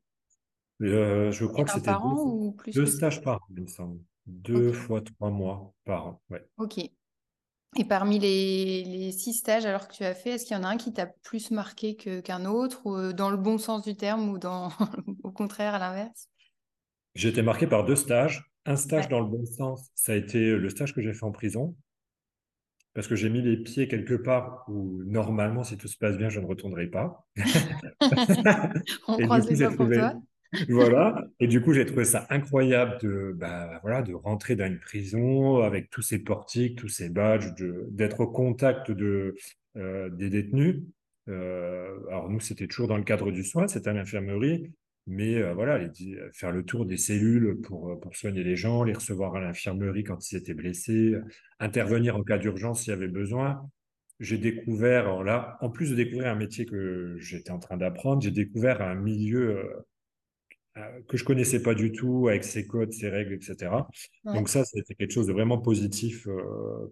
Euh, 0.82 1.32
Je 1.32 1.44
crois 1.44 1.64
que 1.64 1.72
c'était 1.72 1.86
par 1.86 2.02
deux, 2.02 2.20
ou 2.20 2.52
plus 2.52 2.72
deux 2.72 2.86
stages 2.86 3.20
par 3.20 3.36
an, 3.36 3.46
il 3.56 3.62
me 3.62 3.66
semble. 3.66 3.98
Deux 4.26 4.72
fois 4.72 5.00
trois 5.00 5.30
mois 5.30 5.74
par 5.84 6.06
an. 6.06 6.22
Ouais. 6.30 6.46
Ok. 6.56 6.78
Et 7.76 7.84
parmi 7.84 8.18
les, 8.18 8.84
les, 8.84 9.12
six 9.12 9.32
stages 9.34 9.64
alors 9.64 9.88
que 9.88 9.94
tu 9.94 10.04
as 10.04 10.14
fait, 10.14 10.30
est-ce 10.30 10.44
qu'il 10.44 10.56
y 10.56 10.60
en 10.60 10.64
a 10.64 10.68
un 10.68 10.76
qui 10.76 10.92
t'a 10.92 11.06
plus 11.06 11.50
marqué 11.50 11.96
qu'un 11.96 12.44
autre, 12.44 12.84
ou 12.84 13.12
dans 13.12 13.30
le 13.30 13.36
bon 13.36 13.58
sens 13.58 13.82
du 13.82 13.96
terme, 13.96 14.28
ou 14.28 14.38
dans 14.38 14.70
au 15.24 15.30
contraire, 15.30 15.74
à 15.74 15.78
l'inverse? 15.78 16.28
J'ai 17.14 17.28
été 17.28 17.42
marqué 17.42 17.66
par 17.66 17.84
deux 17.84 17.96
stages. 17.96 18.44
Un 18.66 18.76
stage 18.76 19.08
dans 19.08 19.20
le 19.20 19.26
bon 19.26 19.44
sens, 19.46 19.90
ça 19.94 20.12
a 20.12 20.16
été 20.16 20.56
le 20.56 20.68
stage 20.68 20.94
que 20.94 21.00
j'ai 21.00 21.12
fait 21.12 21.24
en 21.24 21.32
prison, 21.32 21.74
parce 22.94 23.06
que 23.06 23.14
j'ai 23.16 23.30
mis 23.30 23.42
les 23.42 23.56
pieds 23.56 23.88
quelque 23.88 24.14
part 24.14 24.64
où 24.68 25.02
normalement, 25.04 25.62
si 25.62 25.76
tout 25.76 25.88
se 25.88 25.96
passe 25.96 26.16
bien, 26.16 26.28
je 26.28 26.40
ne 26.40 26.46
retournerai 26.46 26.88
pas. 26.88 27.26
On 29.08 29.16
croise 29.18 29.48
les 29.48 29.56
doigts 29.56 29.76
pour 29.76 29.88
toi. 29.88 30.14
voilà. 30.68 31.24
Et 31.38 31.46
du 31.46 31.62
coup, 31.62 31.72
j'ai 31.72 31.86
trouvé 31.86 32.04
ça 32.04 32.26
incroyable 32.30 32.98
de, 33.00 33.32
bah, 33.36 33.78
voilà, 33.82 34.02
de 34.02 34.12
rentrer 34.12 34.56
dans 34.56 34.66
une 34.66 34.80
prison 34.80 35.62
avec 35.62 35.90
tous 35.90 36.02
ces 36.02 36.18
portiques, 36.18 36.78
tous 36.78 36.88
ces 36.88 37.08
badges, 37.08 37.52
d'être 37.90 38.20
au 38.20 38.26
contact 38.26 38.90
de, 38.90 39.36
euh, 39.76 40.10
des 40.10 40.30
détenus. 40.30 40.82
Euh, 41.28 41.96
alors 42.08 42.28
nous, 42.28 42.40
c'était 42.40 42.66
toujours 42.66 42.88
dans 42.88 42.96
le 42.96 43.04
cadre 43.04 43.30
du 43.30 43.44
soin, 43.44 43.68
c'était 43.68 43.90
à 43.90 43.92
l'infirmerie 43.92 44.72
mais 45.10 45.42
euh, 45.42 45.54
voilà, 45.54 45.80
faire 46.32 46.52
le 46.52 46.64
tour 46.64 46.86
des 46.86 46.96
cellules 46.96 47.60
pour, 47.62 47.98
pour 48.00 48.14
soigner 48.14 48.44
les 48.44 48.54
gens, 48.54 48.84
les 48.84 48.92
recevoir 48.92 49.34
à 49.34 49.40
l'infirmerie 49.40 50.04
quand 50.04 50.30
ils 50.30 50.36
étaient 50.36 50.54
blessés, 50.54 51.14
intervenir 51.58 52.16
en 52.16 52.22
cas 52.22 52.38
d'urgence 52.38 52.82
s'il 52.82 52.90
y 52.90 52.96
avait 52.96 53.08
besoin. 53.08 53.68
J'ai 54.20 54.38
découvert, 54.38 55.24
là, 55.24 55.58
en 55.62 55.68
plus 55.68 55.90
de 55.90 55.96
découvrir 55.96 56.28
un 56.30 56.36
métier 56.36 56.64
que 56.64 57.16
j'étais 57.18 57.50
en 57.50 57.58
train 57.58 57.76
d'apprendre, 57.76 58.22
j'ai 58.22 58.30
découvert 58.30 58.82
un 58.82 58.94
milieu 58.94 59.58
euh, 59.58 59.64
euh, 60.76 61.00
que 61.08 61.16
je 61.16 61.24
connaissais 61.24 61.60
pas 61.60 61.74
du 61.74 61.90
tout, 61.90 62.28
avec 62.28 62.44
ses 62.44 62.68
codes, 62.68 62.92
ses 62.92 63.08
règles, 63.08 63.34
etc. 63.34 63.72
Donc 64.24 64.48
ça, 64.48 64.64
c'était 64.64 64.94
quelque 64.94 65.12
chose 65.12 65.26
de 65.26 65.32
vraiment 65.32 65.58
positif 65.58 66.28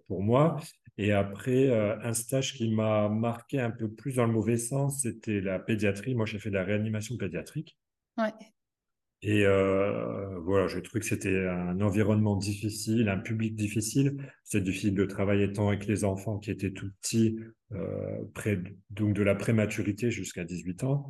pour 0.07 0.21
moi. 0.21 0.59
Et 0.97 1.13
après, 1.13 1.69
un 1.71 2.13
stage 2.13 2.55
qui 2.55 2.69
m'a 2.69 3.07
marqué 3.07 3.61
un 3.61 3.71
peu 3.71 3.89
plus 3.89 4.15
dans 4.15 4.25
le 4.25 4.33
mauvais 4.33 4.57
sens, 4.57 5.03
c'était 5.03 5.39
la 5.39 5.57
pédiatrie. 5.57 6.15
Moi, 6.15 6.25
j'ai 6.25 6.39
fait 6.39 6.49
de 6.49 6.55
la 6.55 6.65
réanimation 6.65 7.15
pédiatrique. 7.15 7.78
Et 9.21 9.45
euh, 9.45 10.39
voilà, 10.45 10.67
j'ai 10.67 10.81
trouvé 10.81 11.01
que 11.01 11.05
c'était 11.05 11.45
un 11.45 11.81
environnement 11.81 12.37
difficile, 12.37 13.09
un 13.09 13.17
public 13.17 13.55
difficile. 13.55 14.17
C'était 14.43 14.63
difficile 14.63 14.95
de 14.95 15.05
travailler 15.05 15.51
tant 15.51 15.67
avec 15.67 15.87
les 15.87 16.05
enfants 16.05 16.39
qui 16.39 16.51
étaient 16.51 16.71
tout 16.71 16.89
petits, 17.01 17.37
euh, 17.73 18.23
près, 18.33 18.61
donc 18.91 19.13
de 19.13 19.21
la 19.21 19.35
prématurité 19.35 20.09
jusqu'à 20.09 20.45
18 20.45 20.85
ans, 20.85 21.05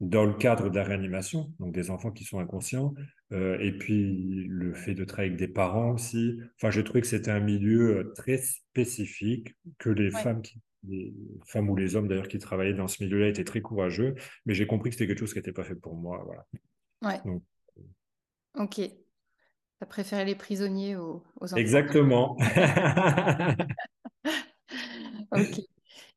dans 0.00 0.24
le 0.24 0.34
cadre 0.34 0.70
de 0.70 0.76
la 0.76 0.82
réanimation, 0.82 1.52
donc 1.60 1.72
des 1.72 1.90
enfants 1.90 2.10
qui 2.10 2.24
sont 2.24 2.40
inconscients, 2.40 2.94
euh, 3.30 3.56
et 3.60 3.78
puis 3.78 4.44
le 4.48 4.74
fait 4.74 4.94
de 4.94 5.04
travailler 5.04 5.30
avec 5.30 5.38
des 5.38 5.52
parents 5.52 5.92
aussi. 5.92 6.40
Enfin, 6.56 6.72
j'ai 6.72 6.82
trouvé 6.82 7.00
que 7.00 7.06
c'était 7.06 7.30
un 7.30 7.40
milieu 7.40 8.12
très 8.16 8.38
spécifique, 8.38 9.54
que 9.78 9.90
les 9.90 10.10
femmes 10.10 10.42
qui 10.42 10.60
les 10.88 11.14
femmes 11.46 11.70
ou 11.70 11.76
les 11.76 11.96
hommes 11.96 12.08
d'ailleurs 12.08 12.28
qui 12.28 12.38
travaillaient 12.38 12.74
dans 12.74 12.88
ce 12.88 13.02
milieu-là 13.02 13.28
étaient 13.28 13.44
très 13.44 13.60
courageux, 13.60 14.14
mais 14.46 14.54
j'ai 14.54 14.66
compris 14.66 14.90
que 14.90 14.96
c'était 14.96 15.06
quelque 15.06 15.20
chose 15.20 15.32
qui 15.32 15.38
n'était 15.38 15.52
pas 15.52 15.64
fait 15.64 15.74
pour 15.74 15.94
moi. 15.94 16.22
Voilà. 16.24 16.46
Ouais. 17.02 17.20
Ok. 18.58 18.76
Tu 18.76 18.90
as 19.80 19.86
préféré 19.86 20.24
les 20.24 20.34
prisonniers 20.34 20.96
aux, 20.96 21.22
enfants. 21.40 21.56
Exactement. 21.56 22.36
ok. 25.32 25.60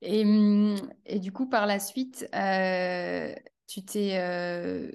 Et, 0.02 0.24
hum, 0.24 0.76
et, 1.06 1.20
du 1.20 1.32
coup, 1.32 1.50
par 1.50 1.66
la 1.66 1.80
suite, 1.80 2.30
euh, 2.36 3.34
tu 3.68 3.84
t'es 3.84 4.20
euh, 4.20 4.92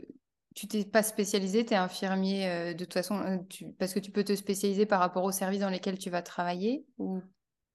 tu 0.55 0.69
t'es 0.69 0.85
pas 0.85 1.03
spécialisé, 1.03 1.65
tu 1.65 1.75
es 1.75 1.77
infirmier 1.77 2.49
euh, 2.49 2.75
de 2.75 2.85
toute 2.85 2.95
façon, 2.95 3.45
parce 3.79 3.95
que 3.95 3.99
tu 3.99 4.11
peux 4.11 4.25
te 4.25 4.35
spécialiser 4.35 4.85
par 4.85 5.01
rapport 5.01 5.25
aux 5.25 5.33
services 5.33 5.61
dans 5.61 5.71
lesquels 5.71 5.99
tu 5.99 6.11
vas 6.11 6.23
travailler 6.23 6.87
ou... 6.99 7.23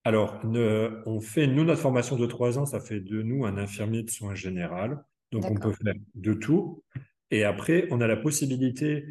Alors, 0.06 0.40
on 0.44 1.20
fait, 1.20 1.48
nous, 1.48 1.66
notre 1.66 1.82
formation 1.82 2.16
de 2.16 2.26
trois 2.28 2.60
ans, 2.60 2.66
ça 2.66 2.80
fait 2.80 3.00
de 3.00 3.24
nous 3.24 3.46
un 3.46 3.58
infirmier 3.58 4.04
de 4.04 4.10
soins 4.12 4.36
général. 4.36 5.04
Donc, 5.32 5.50
on 5.50 5.56
peut 5.56 5.74
faire 5.74 5.96
de 6.14 6.34
tout. 6.34 6.84
Et 7.32 7.44
après, 7.44 7.88
on 7.90 8.00
a 8.02 8.08
la 8.08 8.16
possibilité, 8.16 9.08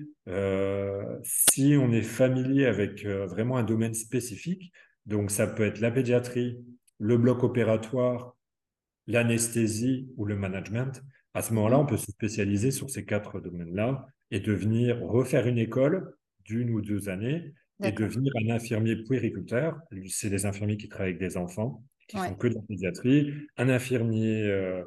si 1.24 1.76
on 1.76 1.92
est 1.92 2.02
familier 2.02 2.66
avec 2.66 3.04
vraiment 3.04 3.56
un 3.56 3.64
domaine 3.64 3.94
spécifique, 3.94 4.72
donc 5.04 5.32
ça 5.32 5.48
peut 5.48 5.64
être 5.64 5.80
la 5.80 5.90
pédiatrie, 5.90 6.64
le 7.00 7.18
bloc 7.18 7.42
opératoire, 7.42 8.36
l'anesthésie 9.08 10.08
ou 10.16 10.24
le 10.24 10.36
management, 10.36 11.02
à 11.34 11.42
ce 11.42 11.52
moment-là, 11.54 11.80
on 11.80 11.86
peut 11.86 11.96
se 11.96 12.12
spécialiser 12.12 12.70
sur 12.70 12.88
ces 12.88 13.04
quatre 13.04 13.40
domaines-là 13.40 14.06
et 14.30 14.38
devenir 14.38 15.02
refaire 15.02 15.48
une 15.48 15.58
école 15.58 16.14
d'une 16.44 16.70
ou 16.70 16.80
deux 16.80 17.08
années 17.08 17.52
et 17.82 17.92
devenir 17.92 18.32
un 18.36 18.54
infirmier 18.54 18.96
puériculteur. 18.96 19.78
C'est 20.08 20.30
des 20.30 20.46
infirmiers 20.46 20.76
qui 20.76 20.88
travaillent 20.88 21.14
avec 21.14 21.20
des 21.20 21.36
enfants, 21.36 21.82
qui 22.08 22.16
font 22.16 22.34
que 22.34 22.48
de 22.48 22.54
la 22.54 22.62
pédiatrie. 22.62 23.32
Un 23.56 23.68
infirmier 23.68 24.42
euh, 24.44 24.84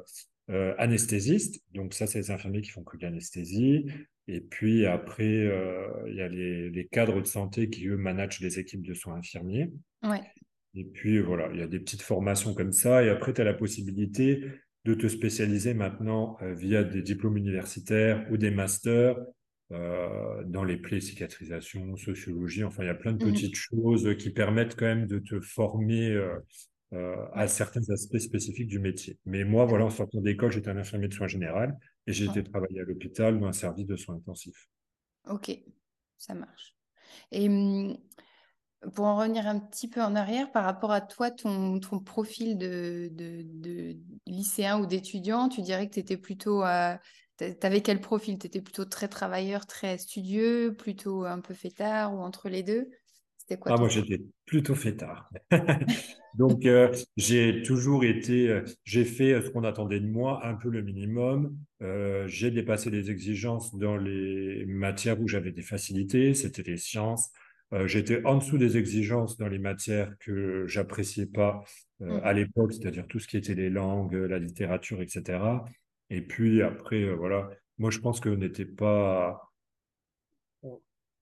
euh, 0.50 0.74
anesthésiste, 0.78 1.62
donc 1.74 1.94
ça, 1.94 2.06
c'est 2.06 2.18
les 2.18 2.30
infirmiers 2.30 2.62
qui 2.62 2.70
font 2.70 2.82
que 2.82 2.96
de 2.96 3.02
l'anesthésie. 3.02 3.86
Et 4.26 4.40
puis 4.40 4.86
après, 4.86 5.24
euh, 5.24 5.88
il 6.08 6.16
y 6.16 6.22
a 6.22 6.28
les, 6.28 6.70
les, 6.70 6.86
cadres 6.86 7.20
de 7.20 7.26
santé 7.26 7.70
qui, 7.70 7.86
eux, 7.88 7.96
managent 7.96 8.40
les 8.40 8.58
équipes 8.58 8.86
de 8.86 8.94
soins 8.94 9.16
infirmiers. 9.16 9.70
Ouais. 10.02 10.20
Et 10.74 10.84
puis 10.84 11.18
voilà, 11.18 11.48
il 11.52 11.60
y 11.60 11.62
a 11.62 11.66
des 11.66 11.80
petites 11.80 12.02
formations 12.02 12.54
comme 12.54 12.72
ça. 12.72 13.02
Et 13.02 13.08
après, 13.08 13.32
tu 13.32 13.40
as 13.40 13.44
la 13.44 13.54
possibilité 13.54 14.44
de 14.84 14.94
te 14.94 15.08
spécialiser 15.08 15.74
maintenant 15.74 16.38
via 16.40 16.84
des 16.84 17.02
diplômes 17.02 17.36
universitaires 17.36 18.26
ou 18.30 18.36
des 18.36 18.50
masters 18.50 19.16
euh, 19.72 20.42
dans 20.44 20.64
les 20.64 20.76
plaies, 20.76 21.00
cicatrisation, 21.00 21.96
sociologie. 21.96 22.64
Enfin, 22.64 22.84
il 22.84 22.86
y 22.86 22.90
a 22.90 22.94
plein 22.94 23.12
de 23.12 23.24
mmh 23.24 23.32
petites 23.32 23.56
choses 23.56 24.16
qui 24.18 24.30
permettent 24.30 24.76
quand 24.76 24.86
même 24.86 25.06
de 25.06 25.18
te 25.18 25.40
former 25.40 26.18
euh, 26.94 27.16
à 27.34 27.48
certains 27.48 27.86
aspects 27.90 28.18
spécifiques 28.18 28.68
du 28.68 28.78
métier. 28.78 29.18
Mais 29.26 29.44
moi, 29.44 29.66
voilà, 29.66 29.84
en 29.84 29.90
sortant 29.90 30.22
d'école, 30.22 30.52
j'étais 30.52 30.70
un 30.70 30.78
infirmier 30.78 31.08
de 31.08 31.12
soins 31.12 31.26
généraux 31.26 31.72
et 32.06 32.12
j'ai 32.14 32.24
été 32.24 32.42
travailler 32.42 32.80
à 32.80 32.84
l'hôpital 32.84 33.38
dans 33.38 33.46
un 33.46 33.52
service 33.52 33.86
de 33.86 33.96
soins 33.96 34.14
intensifs. 34.14 34.68
Ok, 35.28 35.50
ça 36.16 36.32
marche. 36.32 36.74
Et 37.30 37.50
mmh, 37.50 37.98
pour 38.94 39.04
en 39.04 39.16
revenir 39.18 39.46
un 39.46 39.58
petit 39.58 39.88
peu 39.88 40.00
en 40.00 40.14
arrière, 40.14 40.50
par 40.50 40.64
rapport 40.64 40.92
à 40.92 41.00
toi, 41.00 41.30
ton, 41.30 41.78
ton 41.80 41.98
profil 41.98 42.56
de, 42.56 43.10
de, 43.12 43.96
lycéen 44.26 44.80
ou 44.80 44.86
d'étudiant, 44.86 45.48
tu 45.48 45.60
dirais 45.60 45.88
que 45.88 45.94
tu 45.94 46.00
étais 46.00 46.16
plutôt. 46.16 46.62
tu 46.62 46.98
avais 47.62 47.80
quel 47.80 48.00
profil? 48.00 48.38
Tu 48.38 48.46
étais 48.46 48.60
plutôt 48.60 48.84
très 48.84 49.08
travailleur, 49.08 49.66
très 49.66 49.98
studieux, 49.98 50.74
plutôt 50.76 51.24
un 51.24 51.40
peu 51.40 51.54
fêtard 51.54 52.14
ou 52.14 52.18
entre 52.18 52.48
les 52.48 52.62
deux? 52.62 52.88
C'était 53.36 53.58
quoi 53.58 53.72
Ah, 53.74 53.78
moi, 53.78 53.88
j'étais 53.88 54.22
plutôt 54.46 54.74
fêtard. 54.74 55.30
Donc, 56.34 56.66
euh, 56.66 56.92
j'ai 57.16 57.62
toujours 57.62 58.04
été. 58.04 58.48
Euh, 58.48 58.64
j'ai 58.84 59.04
fait 59.04 59.40
ce 59.40 59.50
qu'on 59.50 59.64
attendait 59.64 60.00
de 60.00 60.08
moi, 60.08 60.46
un 60.46 60.54
peu 60.54 60.68
le 60.68 60.82
minimum. 60.82 61.56
Euh, 61.82 62.26
j'ai 62.26 62.50
dépassé 62.50 62.90
les 62.90 63.10
exigences 63.10 63.74
dans 63.74 63.96
les 63.96 64.64
matières 64.66 65.20
où 65.20 65.28
j'avais 65.28 65.52
des 65.52 65.62
facilités, 65.62 66.34
c'était 66.34 66.62
les 66.62 66.76
sciences 66.76 67.30
euh, 67.74 67.86
j'étais 67.86 68.24
en 68.24 68.36
dessous 68.38 68.56
des 68.56 68.78
exigences 68.78 69.36
dans 69.36 69.48
les 69.48 69.58
matières 69.58 70.14
que 70.20 70.66
j'appréciais 70.66 71.26
pas 71.26 71.62
euh, 72.00 72.20
à 72.22 72.32
mmh. 72.32 72.36
l'époque, 72.36 72.72
c'est-à-dire 72.72 73.06
tout 73.06 73.18
ce 73.18 73.28
qui 73.28 73.36
était 73.36 73.54
les 73.54 73.68
langues, 73.68 74.14
la 74.14 74.38
littérature, 74.38 75.02
etc. 75.02 75.40
Et 76.10 76.22
puis 76.22 76.62
après, 76.62 77.02
euh, 77.02 77.14
voilà, 77.14 77.50
moi 77.78 77.90
je 77.90 77.98
pense 77.98 78.20
que 78.20 78.28
n'était 78.28 78.64
pas, 78.64 79.52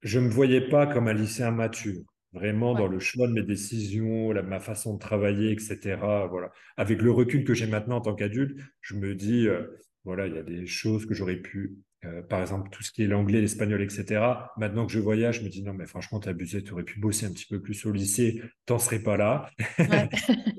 je 0.03 0.21
me 0.21 0.29
voyais 0.29 0.69
pas 0.69 0.87
comme 0.87 1.09
un 1.09 1.13
lycéen 1.13 1.51
mature, 1.51 2.03
vraiment 2.33 2.75
dans 2.75 2.87
le 2.87 2.99
choix 2.99 3.27
de 3.29 3.33
mes 3.33 3.43
décisions, 3.43 4.33
la, 4.33 4.43
ma 4.43 4.61
façon 4.61 4.95
de 4.95 4.99
travailler, 4.99 5.53
etc. 5.53 6.27
Voilà, 6.31 6.53
avec 6.77 7.03
le 7.03 7.11
recul 7.11 7.45
que 7.45 7.55
j'ai 7.55 7.67
maintenant 7.67 7.97
en 7.97 8.01
tant 8.01 8.15
qu'adulte, 8.15 8.59
je 8.81 8.95
me 8.95 9.15
dis, 9.15 9.49
voilà, 10.05 10.27
il 10.27 10.35
y 10.35 10.39
a 10.39 10.43
des 10.43 10.67
choses 10.67 11.07
que 11.07 11.15
j'aurais 11.15 11.37
pu 11.37 11.77
euh, 12.07 12.23
par 12.23 12.41
exemple, 12.41 12.71
tout 12.71 12.83
ce 12.83 12.93
qui 12.93 13.03
est 13.03 13.07
l'anglais, 13.07 13.41
l'espagnol, 13.41 13.83
etc. 13.83 14.25
Maintenant 14.57 14.87
que 14.87 14.93
je 14.93 14.99
voyage, 14.99 15.41
je 15.41 15.45
me 15.45 15.49
dis 15.49 15.63
non, 15.63 15.73
mais 15.73 15.87
franchement, 15.87 16.21
t'as 16.21 16.31
abusé, 16.31 16.63
tu 16.63 16.73
aurais 16.73 16.85
pu 16.85 17.01
bosser 17.01 17.27
un 17.27 17.33
petit 17.33 17.47
peu 17.47 17.61
plus 17.61 17.85
au 17.87 17.93
lycée, 17.93 18.43
t'en 18.67 18.79
serais 18.79 19.01
pas 19.03 19.17
là. 19.17 19.51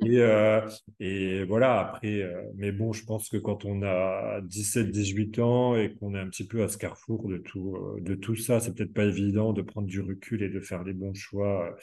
et, 0.06 0.20
euh, 0.20 0.62
et, 1.00 1.44
voilà, 1.46 1.80
après, 1.80 2.22
euh, 2.22 2.42
mais 2.56 2.72
bon, 2.72 2.94
je 2.94 3.06
pense 3.06 3.30
que 3.30 3.38
quand 3.38 3.66
on 3.66 3.84
a 3.84 4.42
17, 4.42 4.92
18 4.92 5.40
ans 5.40 5.76
et 5.76 5.94
qu'on 5.96 6.16
est 6.16 6.20
un 6.20 6.30
petit 6.30 6.48
peu 6.48 6.64
à 6.64 6.68
ce 6.68 6.78
carrefour 6.78 7.28
de 7.28 7.38
tout, 7.38 7.78
de 8.00 8.16
tout 8.16 8.36
ça, 8.36 8.60
c'est 8.60 8.74
peut-être 8.76 8.94
pas 8.94 9.06
évident 9.06 9.54
de 9.54 9.62
prendre 9.62 9.88
du 9.88 10.02
recul 10.02 10.44
et 10.44 10.50
de 10.50 10.60
faire 10.60 10.84
les 10.84 10.94
bons 10.94 11.14
choix 11.14 11.76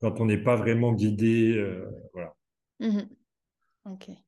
quand 0.00 0.20
on 0.20 0.26
n'est 0.26 0.38
pas 0.42 0.56
vraiment 0.56 0.92
guidé. 0.92 1.62
voilà. 2.12 2.34
Mmh 2.80 3.00
ok. 3.84 4.27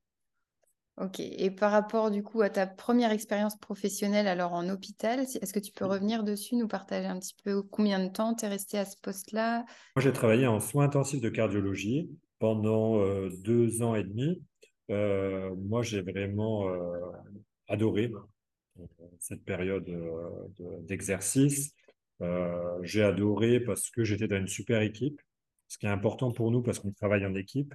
Ok. 1.00 1.19
Et 1.19 1.50
par 1.50 1.73
rapport 1.73 2.11
du 2.11 2.23
coup 2.23 2.42
à 2.42 2.50
ta 2.50 2.66
première 2.66 3.11
expérience 3.11 3.57
professionnelle 3.57 4.26
alors 4.26 4.52
en 4.52 4.69
hôpital, 4.69 5.21
est-ce 5.21 5.52
que 5.52 5.59
tu 5.59 5.73
peux 5.73 5.87
revenir 5.87 6.25
dessus, 6.25 6.57
nous 6.57 6.69
partager 6.69 7.07
un 7.07 7.19
petit 7.19 7.35
peu 7.42 7.62
combien 7.62 8.04
de 8.04 8.12
temps 8.12 8.35
tu 8.35 8.45
es 8.45 8.49
resté 8.49 8.76
à 8.76 8.85
ce 8.85 8.97
poste-là? 9.00 9.64
Moi, 9.97 10.02
j'ai 10.02 10.12
travaillé 10.12 10.47
en 10.47 10.61
soins 10.61 10.85
intensifs 10.85 11.23
de 11.23 11.30
cardiologie 11.30 12.11
pendant 12.38 13.00
euh, 13.00 13.30
deux 13.42 13.80
ans 13.80 13.95
et 13.95 14.04
demi. 14.04 14.42
Euh, 14.90 15.54
moi, 15.57 15.83
j'ai 15.83 16.02
vraiment 16.02 16.69
euh, 16.69 17.11
adoré 17.66 18.12
cette 19.19 19.45
période 19.45 19.87
d'exercice. 20.87 21.75
j'ai 22.83 23.02
adoré 23.02 23.61
parce 23.61 23.90
que 23.90 24.04
j'étais 24.04 24.28
dans 24.28 24.37
une 24.37 24.49
super 24.49 24.83
équipe 24.83 25.21
ce 25.71 25.78
qui 25.78 25.87
est 25.87 25.90
important 25.90 26.33
pour 26.33 26.50
nous 26.50 26.62
parce 26.62 26.80
qu'on 26.80 26.92
travaille 26.92 27.25
en 27.25 27.35
équipe. 27.35 27.73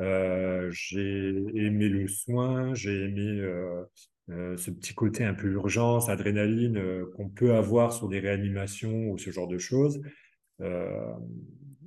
Euh, 0.00 0.70
j'ai 0.70 1.28
aimé 1.54 1.88
le 1.88 2.06
soin, 2.06 2.72
j'ai 2.74 3.04
aimé 3.04 3.40
euh, 3.40 3.84
euh, 4.30 4.56
ce 4.56 4.70
petit 4.70 4.94
côté 4.94 5.24
un 5.24 5.34
peu 5.34 5.48
urgence, 5.48 6.08
adrénaline 6.08 7.04
qu'on 7.16 7.28
peut 7.28 7.54
avoir 7.54 7.92
sur 7.92 8.08
des 8.08 8.20
réanimations 8.20 9.10
ou 9.10 9.18
ce 9.18 9.30
genre 9.30 9.48
de 9.48 9.58
choses. 9.58 10.00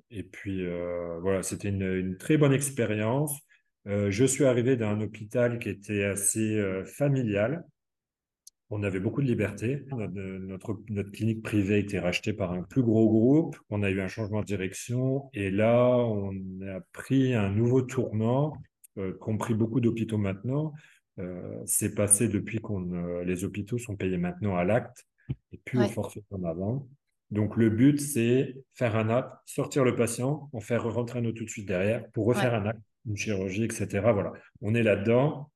et 0.10 0.24
puis 0.24 0.66
voilà, 1.22 1.44
c'était 1.44 1.70
une, 1.70 2.18
très 2.18 2.38
bonne 2.38 2.54
expérience. 2.54 3.40
je 3.86 4.26
suis 4.26 4.46
arrivé 4.46 4.76
d'un 4.76 5.00
hôpital 5.02 5.60
qui 5.60 5.70
était 5.70 6.04
assez 6.04 6.62
familial 6.86 7.64
on 8.72 8.84
avait 8.84 9.02
beaucoup 9.02 9.22
de 9.22 9.28
liberté. 9.28 9.86
Notre, 9.92 10.80
notre, 10.90 11.12
clinique 11.12 11.44
privée 11.44 11.76
a 11.76 11.78
été 11.78 12.00
rachetée 12.00 12.32
par 12.32 12.54
un 12.54 12.64
plus 12.64 12.82
gros 12.82 13.10
groupe. 13.10 13.58
On 13.70 13.84
a 13.84 13.90
eu 13.90 14.00
un 14.00 14.08
changement 14.08 14.40
de 14.40 14.46
direction. 14.46 15.30
Et 15.34 15.52
là, 15.52 15.90
on 15.98 16.34
a 16.62 16.80
pris 16.94 17.34
un 17.34 17.50
nouveau 17.50 17.82
tournant, 17.82 18.54
euh, 18.98 19.14
compris 19.20 19.54
beaucoup 19.54 19.82
d'hôpitaux 19.82 20.18
maintenant. 20.18 20.74
Euh, 21.20 21.62
c'est 21.66 21.94
passé 21.94 22.30
depuis 22.30 22.60
qu'on 22.60 22.94
euh, 22.94 23.26
les 23.26 23.44
hôpitaux 23.44 23.78
sont 23.78 23.98
payés 23.98 24.18
maintenant 24.18 24.56
à 24.56 24.64
l'acte 24.64 25.06
et 25.52 25.58
plus 25.58 25.80
au 25.80 25.88
forfait 25.90 26.24
comme 26.30 26.46
avant. 26.46 26.88
Donc 27.30 27.58
le 27.58 27.70
but, 27.70 28.00
c'est 28.00 28.56
faire 28.74 28.96
un 28.96 29.10
acte, 29.10 29.34
sortir 29.46 29.84
le 29.84 29.96
patient, 29.96 30.50
en 30.54 30.62
faire 30.62 30.84
rentrer 30.84 31.20
un 31.20 31.26
autre 31.26 31.40
tout 31.40 31.46
de 31.46 31.50
suite 31.50 31.68
derrière 31.68 32.10
pour 32.12 32.26
refaire 32.26 32.54
un 32.54 32.66
acte, 32.66 32.82
une 33.06 33.18
chirurgie, 33.18 33.66
etc. 33.66 33.88
Voilà, 34.14 34.32
on 34.62 34.74
est 34.74 34.84
là-dedans 34.84 35.50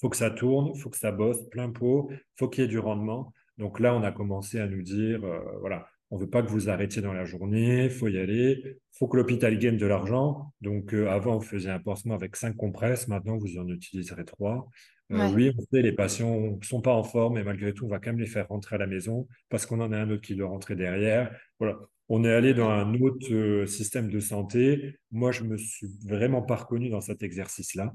faut 0.00 0.08
que 0.08 0.16
ça 0.16 0.30
tourne, 0.30 0.74
faut 0.76 0.90
que 0.90 0.98
ça 0.98 1.12
bosse 1.12 1.48
plein 1.50 1.70
pot, 1.70 2.10
faut 2.38 2.48
qu'il 2.48 2.62
y 2.62 2.66
ait 2.66 2.68
du 2.68 2.78
rendement. 2.78 3.32
Donc 3.58 3.80
là, 3.80 3.94
on 3.94 4.02
a 4.02 4.12
commencé 4.12 4.58
à 4.58 4.66
nous 4.66 4.82
dire, 4.82 5.24
euh, 5.24 5.38
voilà, 5.60 5.86
on 6.10 6.16
veut 6.16 6.28
pas 6.28 6.42
que 6.42 6.50
vous 6.50 6.68
arrêtiez 6.68 7.02
dans 7.02 7.12
la 7.12 7.24
journée, 7.24 7.88
faut 7.88 8.08
y 8.08 8.18
aller, 8.18 8.78
faut 8.92 9.08
que 9.08 9.16
l'hôpital 9.16 9.58
gagne 9.58 9.76
de 9.76 9.86
l'argent. 9.86 10.52
Donc 10.60 10.94
euh, 10.94 11.08
avant, 11.08 11.38
vous 11.38 11.44
faisiez 11.44 11.70
un 11.70 11.78
pansement 11.78 12.14
avec 12.14 12.36
cinq 12.36 12.56
compresses, 12.56 13.08
maintenant 13.08 13.36
vous 13.38 13.58
en 13.58 13.68
utiliserez 13.68 14.24
trois. 14.24 14.68
oui, 15.10 15.52
on 15.56 15.62
sait, 15.72 15.82
les 15.82 15.92
patients 15.92 16.40
ne 16.40 16.64
sont 16.64 16.80
pas 16.80 16.94
en 16.94 17.04
forme, 17.04 17.34
mais 17.34 17.44
malgré 17.44 17.72
tout, 17.72 17.84
on 17.84 17.88
va 17.88 17.98
quand 17.98 18.10
même 18.10 18.20
les 18.20 18.26
faire 18.26 18.48
rentrer 18.48 18.76
à 18.76 18.78
la 18.78 18.86
maison 18.86 19.28
parce 19.48 19.66
qu'on 19.66 19.80
en 19.80 19.92
a 19.92 19.98
un 19.98 20.10
autre 20.10 20.22
qui 20.22 20.34
doit 20.34 20.48
rentrer 20.48 20.76
derrière. 20.76 21.34
Voilà. 21.58 21.78
On 22.08 22.22
est 22.24 22.32
allé 22.32 22.52
dans 22.52 22.68
un 22.68 22.94
autre 23.00 23.64
système 23.66 24.10
de 24.10 24.20
santé. 24.20 24.98
Moi, 25.10 25.32
je 25.32 25.42
me 25.42 25.56
suis 25.56 25.88
vraiment 26.06 26.42
pas 26.42 26.56
reconnu 26.56 26.90
dans 26.90 27.00
cet 27.00 27.22
exercice-là. 27.22 27.94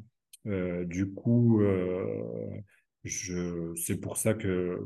Du 0.85 1.13
coup, 1.13 1.61
c'est 3.05 3.99
pour 4.01 4.17
ça 4.17 4.33
que 4.33 4.79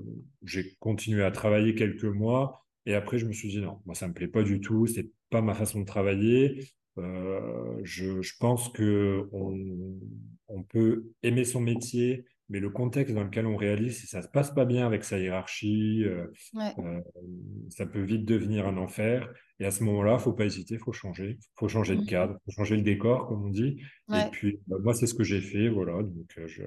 j'ai 0.43 0.75
continué 0.79 1.24
à 1.24 1.32
travailler 1.32 1.75
quelques 1.75 2.03
mois. 2.03 2.65
Et 2.86 2.96
après, 2.96 3.17
je 3.17 3.25
me 3.25 3.34
suis 3.34 3.50
dit 3.50 3.62
non, 3.62 3.79
moi, 3.86 3.96
ça 3.96 4.08
me 4.08 4.13
plaît 4.13 4.27
pas 4.27 4.43
du 4.43 4.60
tout. 4.60 4.88
C'est 4.88 5.10
pas 5.29 5.41
ma 5.41 5.53
façon 5.53 5.82
de 5.82 5.86
travailler. 5.86 6.67
Euh, 6.98 7.79
je, 7.84 8.22
je, 8.22 8.34
pense 8.39 8.70
que 8.70 9.27
on, 9.32 9.58
on, 10.48 10.63
peut 10.63 11.12
aimer 11.24 11.43
son 11.43 11.60
métier, 11.60 12.25
mais 12.50 12.60
le 12.60 12.70
contexte 12.70 13.15
dans 13.15 13.24
lequel 13.24 13.48
on 13.48 13.55
réalise, 13.55 14.01
si 14.01 14.08
ça 14.08 14.22
se 14.22 14.27
passe 14.27 14.53
pas 14.53 14.65
bien 14.65 14.86
avec 14.86 15.03
sa 15.03 15.17
hiérarchie, 15.17 16.03
euh, 16.05 16.27
euh, 16.55 17.01
ça 17.70 17.88
peut 17.88 18.01
vite 18.01 18.25
devenir 18.25 18.67
un 18.67 18.77
enfer. 18.77 19.27
Et 19.63 19.65
à 19.65 19.72
ce 19.72 19.82
moment-là, 19.86 20.20
faut 20.20 20.34
pas 20.34 20.43
hésiter, 20.43 20.77
faut 20.77 20.91
changer, 20.91 21.39
faut 21.55 21.70
changer 21.70 21.96
de 21.96 22.01
mmh. 22.01 22.05
cadre, 22.05 22.38
faut 22.43 22.51
changer 22.51 22.75
le 22.75 22.82
décor, 22.82 23.27
comme 23.27 23.46
on 23.46 23.50
dit. 23.50 23.82
Et 24.12 24.29
puis, 24.29 24.60
bah, 24.67 24.75
moi, 24.84 24.93
c'est 24.93 25.08
ce 25.08 25.13
que 25.13 25.24
j'ai 25.24 25.39
fait, 25.39 25.70
voilà. 25.70 26.03
Donc, 26.03 26.38
je, 26.48 26.63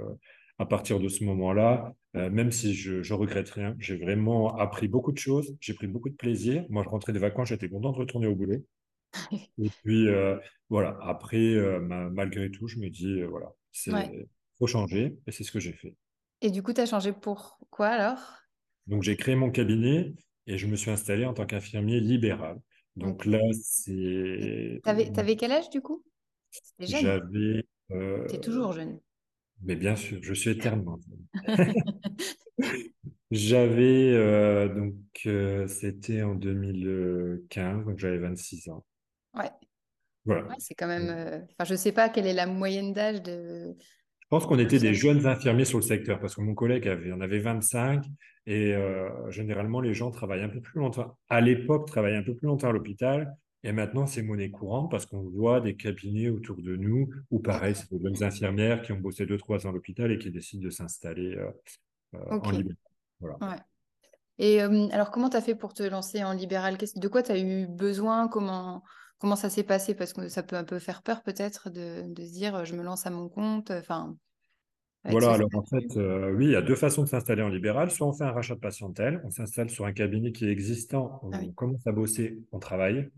à 0.59 0.65
partir 0.65 0.99
de 0.99 1.09
ce 1.11 1.23
moment-là, 1.25 1.95
même 2.15 2.51
si 2.51 2.73
je, 2.73 3.03
je 3.03 3.13
regrette 3.13 3.51
rien, 3.51 3.77
j'ai 3.79 3.99
vraiment 3.99 4.57
appris 4.57 4.89
beaucoup 4.89 5.13
de 5.13 5.19
choses, 5.19 5.55
j'ai 5.61 5.75
pris 5.75 5.89
beaucoup 5.89 6.09
de 6.09 6.15
plaisir. 6.15 6.65
Moi, 6.71 6.83
je 6.85 6.89
rentrais 6.89 7.13
des 7.13 7.19
vacances, 7.19 7.49
j'étais 7.49 7.69
content 7.69 7.93
de 7.93 7.99
retourner 7.99 8.29
au 8.29 8.35
boulot. 8.35 8.65
Et 9.59 9.69
puis, 9.85 10.09
euh, 10.09 10.39
voilà, 10.71 10.97
après, 11.03 11.37
euh, 11.37 11.81
malgré 11.81 12.51
tout, 12.51 12.67
je 12.67 12.79
me 12.79 12.89
dis, 12.89 13.21
euh, 13.21 13.27
voilà, 13.27 13.53
c'est 13.73 13.93
faut 14.59 14.67
changer, 14.67 15.19
et 15.27 15.33
c'est 15.33 15.45
ce 15.45 15.53
que 15.53 15.61
j'ai 15.61 15.75
fait. 15.75 15.95
Et 16.41 16.51
du 16.51 16.63
coup, 16.63 16.73
tu 16.73 16.81
as 16.81 16.87
changé 16.87 17.13
pour 17.13 17.59
quoi 17.69 17.89
alors? 17.89 18.39
Donc, 18.87 19.03
j'ai 19.03 19.19
créé 19.19 19.35
mon 19.35 19.51
cabinet 19.51 20.15
et 20.47 20.57
je 20.57 20.67
me 20.67 20.77
suis 20.77 20.91
installé 20.91 21.27
en 21.27 21.35
tant 21.35 21.45
qu'infirmier 21.45 22.01
libéral. 22.01 22.59
Donc 22.97 23.25
là, 23.25 23.41
c'est. 23.63 24.81
Tu 24.83 25.21
avais, 25.21 25.37
quel 25.37 25.53
âge 25.53 25.71
du 25.71 25.81
coup? 25.81 26.03
J'avais. 26.79 27.67
Tu 27.91 28.35
es 28.35 28.41
toujours 28.41 28.73
jeune. 28.73 28.99
Mais 29.63 29.77
bien 29.77 29.97
sûr, 29.97 30.19
je 30.23 30.35
suis 30.35 30.51
éternellement 30.51 30.99
jeune. 31.47 31.75
J'avais, 33.31 34.69
donc, 34.69 34.95
c'était 35.69 36.23
en 36.23 36.35
2015, 36.35 37.85
donc 37.85 37.99
j'avais 37.99 38.19
26 38.19 38.69
ans. 38.69 38.85
Ouais. 39.35 39.51
Voilà. 40.27 40.49
c'est 40.59 40.75
quand 40.75 40.89
même. 40.89 41.09
Euh, 41.09 41.39
enfin, 41.53 41.65
je 41.65 41.73
ne 41.73 41.79
sais 41.79 41.93
pas 41.93 42.09
quelle 42.09 42.27
est 42.27 42.35
la 42.35 42.47
moyenne 42.47 42.93
d'âge 42.93 43.23
de. 43.23 43.77
Je 44.27 44.31
pense 44.31 44.47
qu'on 44.47 44.59
était 44.59 44.81
des 44.81 44.93
jeunes 44.93 45.25
infirmiers 45.25 45.65
sur 45.65 45.79
le 45.79 45.85
secteur 45.85 46.19
parce 46.19 46.35
que 46.35 46.41
mon 46.41 46.55
collègue 46.55 46.89
avait, 46.89 47.13
en 47.13 47.21
avait 47.21 47.39
25 47.39 48.05
et 48.47 48.75
euh, 48.75 49.31
généralement 49.31 49.81
les 49.81 49.95
gens 49.95 50.11
travaillent 50.11 50.43
un 50.43 50.49
peu 50.49 50.61
plus 50.61 50.81
longtemps. 50.81 51.17
À 51.29 51.41
l'époque, 51.41 51.87
travaillaient 51.87 52.17
un 52.17 52.25
peu 52.25 52.35
plus 52.35 52.47
longtemps 52.47 52.69
à 52.69 52.73
l'hôpital 52.73 53.37
et 53.63 53.71
maintenant 53.71 54.05
c'est 54.05 54.23
monnaie 54.23 54.51
courante 54.51 54.91
parce 54.91 55.07
qu'on 55.07 55.23
voit 55.23 55.61
des 55.61 55.77
cabinets 55.77 56.29
autour 56.29 56.57
de 56.61 56.75
nous 56.75 57.09
où 57.31 57.39
pareil, 57.39 57.77
c'est 57.77 57.89
des 57.89 58.03
jeunes 58.03 58.21
infirmières 58.25 58.83
qui 58.83 58.91
ont 58.91 58.99
bossé 58.99 59.27
2-3 59.27 59.65
ans 59.65 59.71
à 59.71 59.73
l'hôpital 59.73 60.11
et 60.11 60.19
qui 60.19 60.33
décident 60.33 60.65
de 60.65 60.71
s'installer 60.71 61.37
euh, 61.37 62.19
en 62.29 62.51
libéral. 62.51 62.77
Voilà. 63.21 63.37
Ouais. 63.41 63.61
Et 64.39 64.61
alors, 64.61 65.13
comment 65.13 65.31
tu 65.31 65.37
as 65.37 65.41
fait 65.41 65.55
pour 65.55 65.73
te 65.73 65.85
lancer 65.85 66.23
en 66.25 66.33
libéral? 66.33 66.77
De 66.77 67.09
quoi 67.09 67.23
tu 67.23 67.33
as 67.33 67.39
eu 67.39 67.67
besoin? 67.69 68.29
Comment 68.29 68.83
Comment 69.19 69.37
ça 69.37 69.49
s'est 69.49 69.65
passé? 69.65 69.95
Parce 69.95 70.13
que 70.13 70.29
ça 70.29 70.43
peut 70.43 70.57
un 70.57 70.65
peu 70.65 70.79
faire 70.79 71.03
peur 71.03 71.23
peut-être 71.23 71.71
de, 71.71 72.05
se 72.17 72.33
dire 72.33 72.65
je 72.65 72.75
me 72.75 72.83
lance 72.83 73.07
à 73.07 73.11
mon 73.11 73.29
compte. 73.29 73.71
Enfin, 73.71 74.17
voilà, 75.11 75.33
alors 75.33 75.51
en 75.55 75.65
fait, 75.65 75.97
euh, 75.97 76.33
oui, 76.33 76.47
il 76.47 76.51
y 76.53 76.57
a 76.57 76.63
deux 76.63 76.75
façons 76.75 77.03
de 77.03 77.09
s'installer 77.09 77.43
en 77.43 77.49
libéral. 77.49 77.91
Soit 77.91 78.07
on 78.07 78.13
fait 78.13 78.25
un 78.25 78.33
rachat 78.33 78.55
de 78.55 78.61
patientèle, 78.61 79.21
on 79.25 79.31
s'installe 79.31 79.71
sur 79.71 79.87
un 79.87 79.93
cabinet 79.93 80.33
qui 80.33 80.47
est 80.47 80.51
existant, 80.51 81.21
on 81.23 81.31
ah 81.33 81.41
commence 81.55 81.87
à 81.87 81.93
bosser, 81.93 82.39
on 82.53 82.59
travaille. 82.59 83.09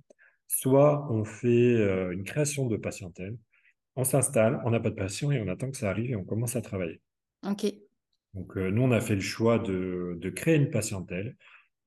Soit 0.46 1.10
on 1.10 1.24
fait 1.24 1.74
euh, 1.74 2.12
une 2.12 2.24
création 2.24 2.66
de 2.66 2.76
patientèle, 2.76 3.36
on 3.96 4.04
s'installe, 4.04 4.60
on 4.64 4.70
n'a 4.70 4.80
pas 4.80 4.90
de 4.90 4.94
patient 4.94 5.30
et 5.30 5.40
on 5.40 5.48
attend 5.48 5.70
que 5.70 5.76
ça 5.76 5.90
arrive 5.90 6.10
et 6.10 6.16
on 6.16 6.24
commence 6.24 6.56
à 6.56 6.62
travailler. 6.62 7.00
Ok. 7.46 7.66
Donc 8.34 8.56
euh, 8.56 8.70
nous, 8.70 8.82
on 8.82 8.92
a 8.92 9.00
fait 9.00 9.14
le 9.14 9.20
choix 9.20 9.58
de, 9.58 10.16
de 10.20 10.30
créer 10.30 10.56
une 10.56 10.70
patientèle. 10.70 11.36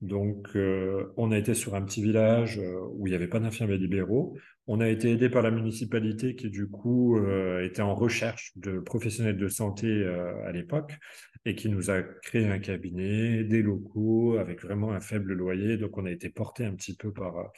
Donc, 0.02 0.48
euh, 0.56 1.14
on 1.16 1.32
a 1.32 1.38
été 1.38 1.54
sur 1.54 1.76
un 1.76 1.82
petit 1.84 2.02
village 2.02 2.58
euh, 2.58 2.80
où 2.94 3.06
il 3.06 3.12
n'y 3.12 3.16
avait 3.16 3.28
pas 3.28 3.40
d'infirmiers 3.40 3.78
libéraux. 3.78 4.36
On 4.66 4.82
a 4.82 4.90
été 4.90 5.12
aidé 5.12 5.30
par 5.30 5.44
la 5.44 5.52
municipalité 5.52 6.36
qui, 6.36 6.50
du 6.50 6.68
coup, 6.68 7.18
euh, 7.18 7.64
était 7.64 7.84
en 7.84 7.94
recherche 7.94 8.52
de 8.56 8.80
professionnels 8.80 9.38
de 9.38 9.48
santé 9.48 10.04
à 10.46 10.52
l'époque 10.52 10.98
et 11.46 11.56
qui 11.56 11.70
nous 11.70 11.92
a 11.92 12.02
créé 12.02 12.48
un 12.48 12.60
cabinet, 12.60 13.44
des 13.44 13.62
locaux 13.62 14.38
avec 14.38 14.62
vraiment 14.62 14.92
un 14.92 15.00
faible 15.00 15.34
loyer. 15.34 15.78
Donc, 15.78 15.98
on 15.98 16.06
a 16.06 16.12
été 16.12 16.30
porté 16.30 16.66
un 16.66 16.74
petit 16.74 16.96
peu 16.96 17.12
par, 17.12 17.52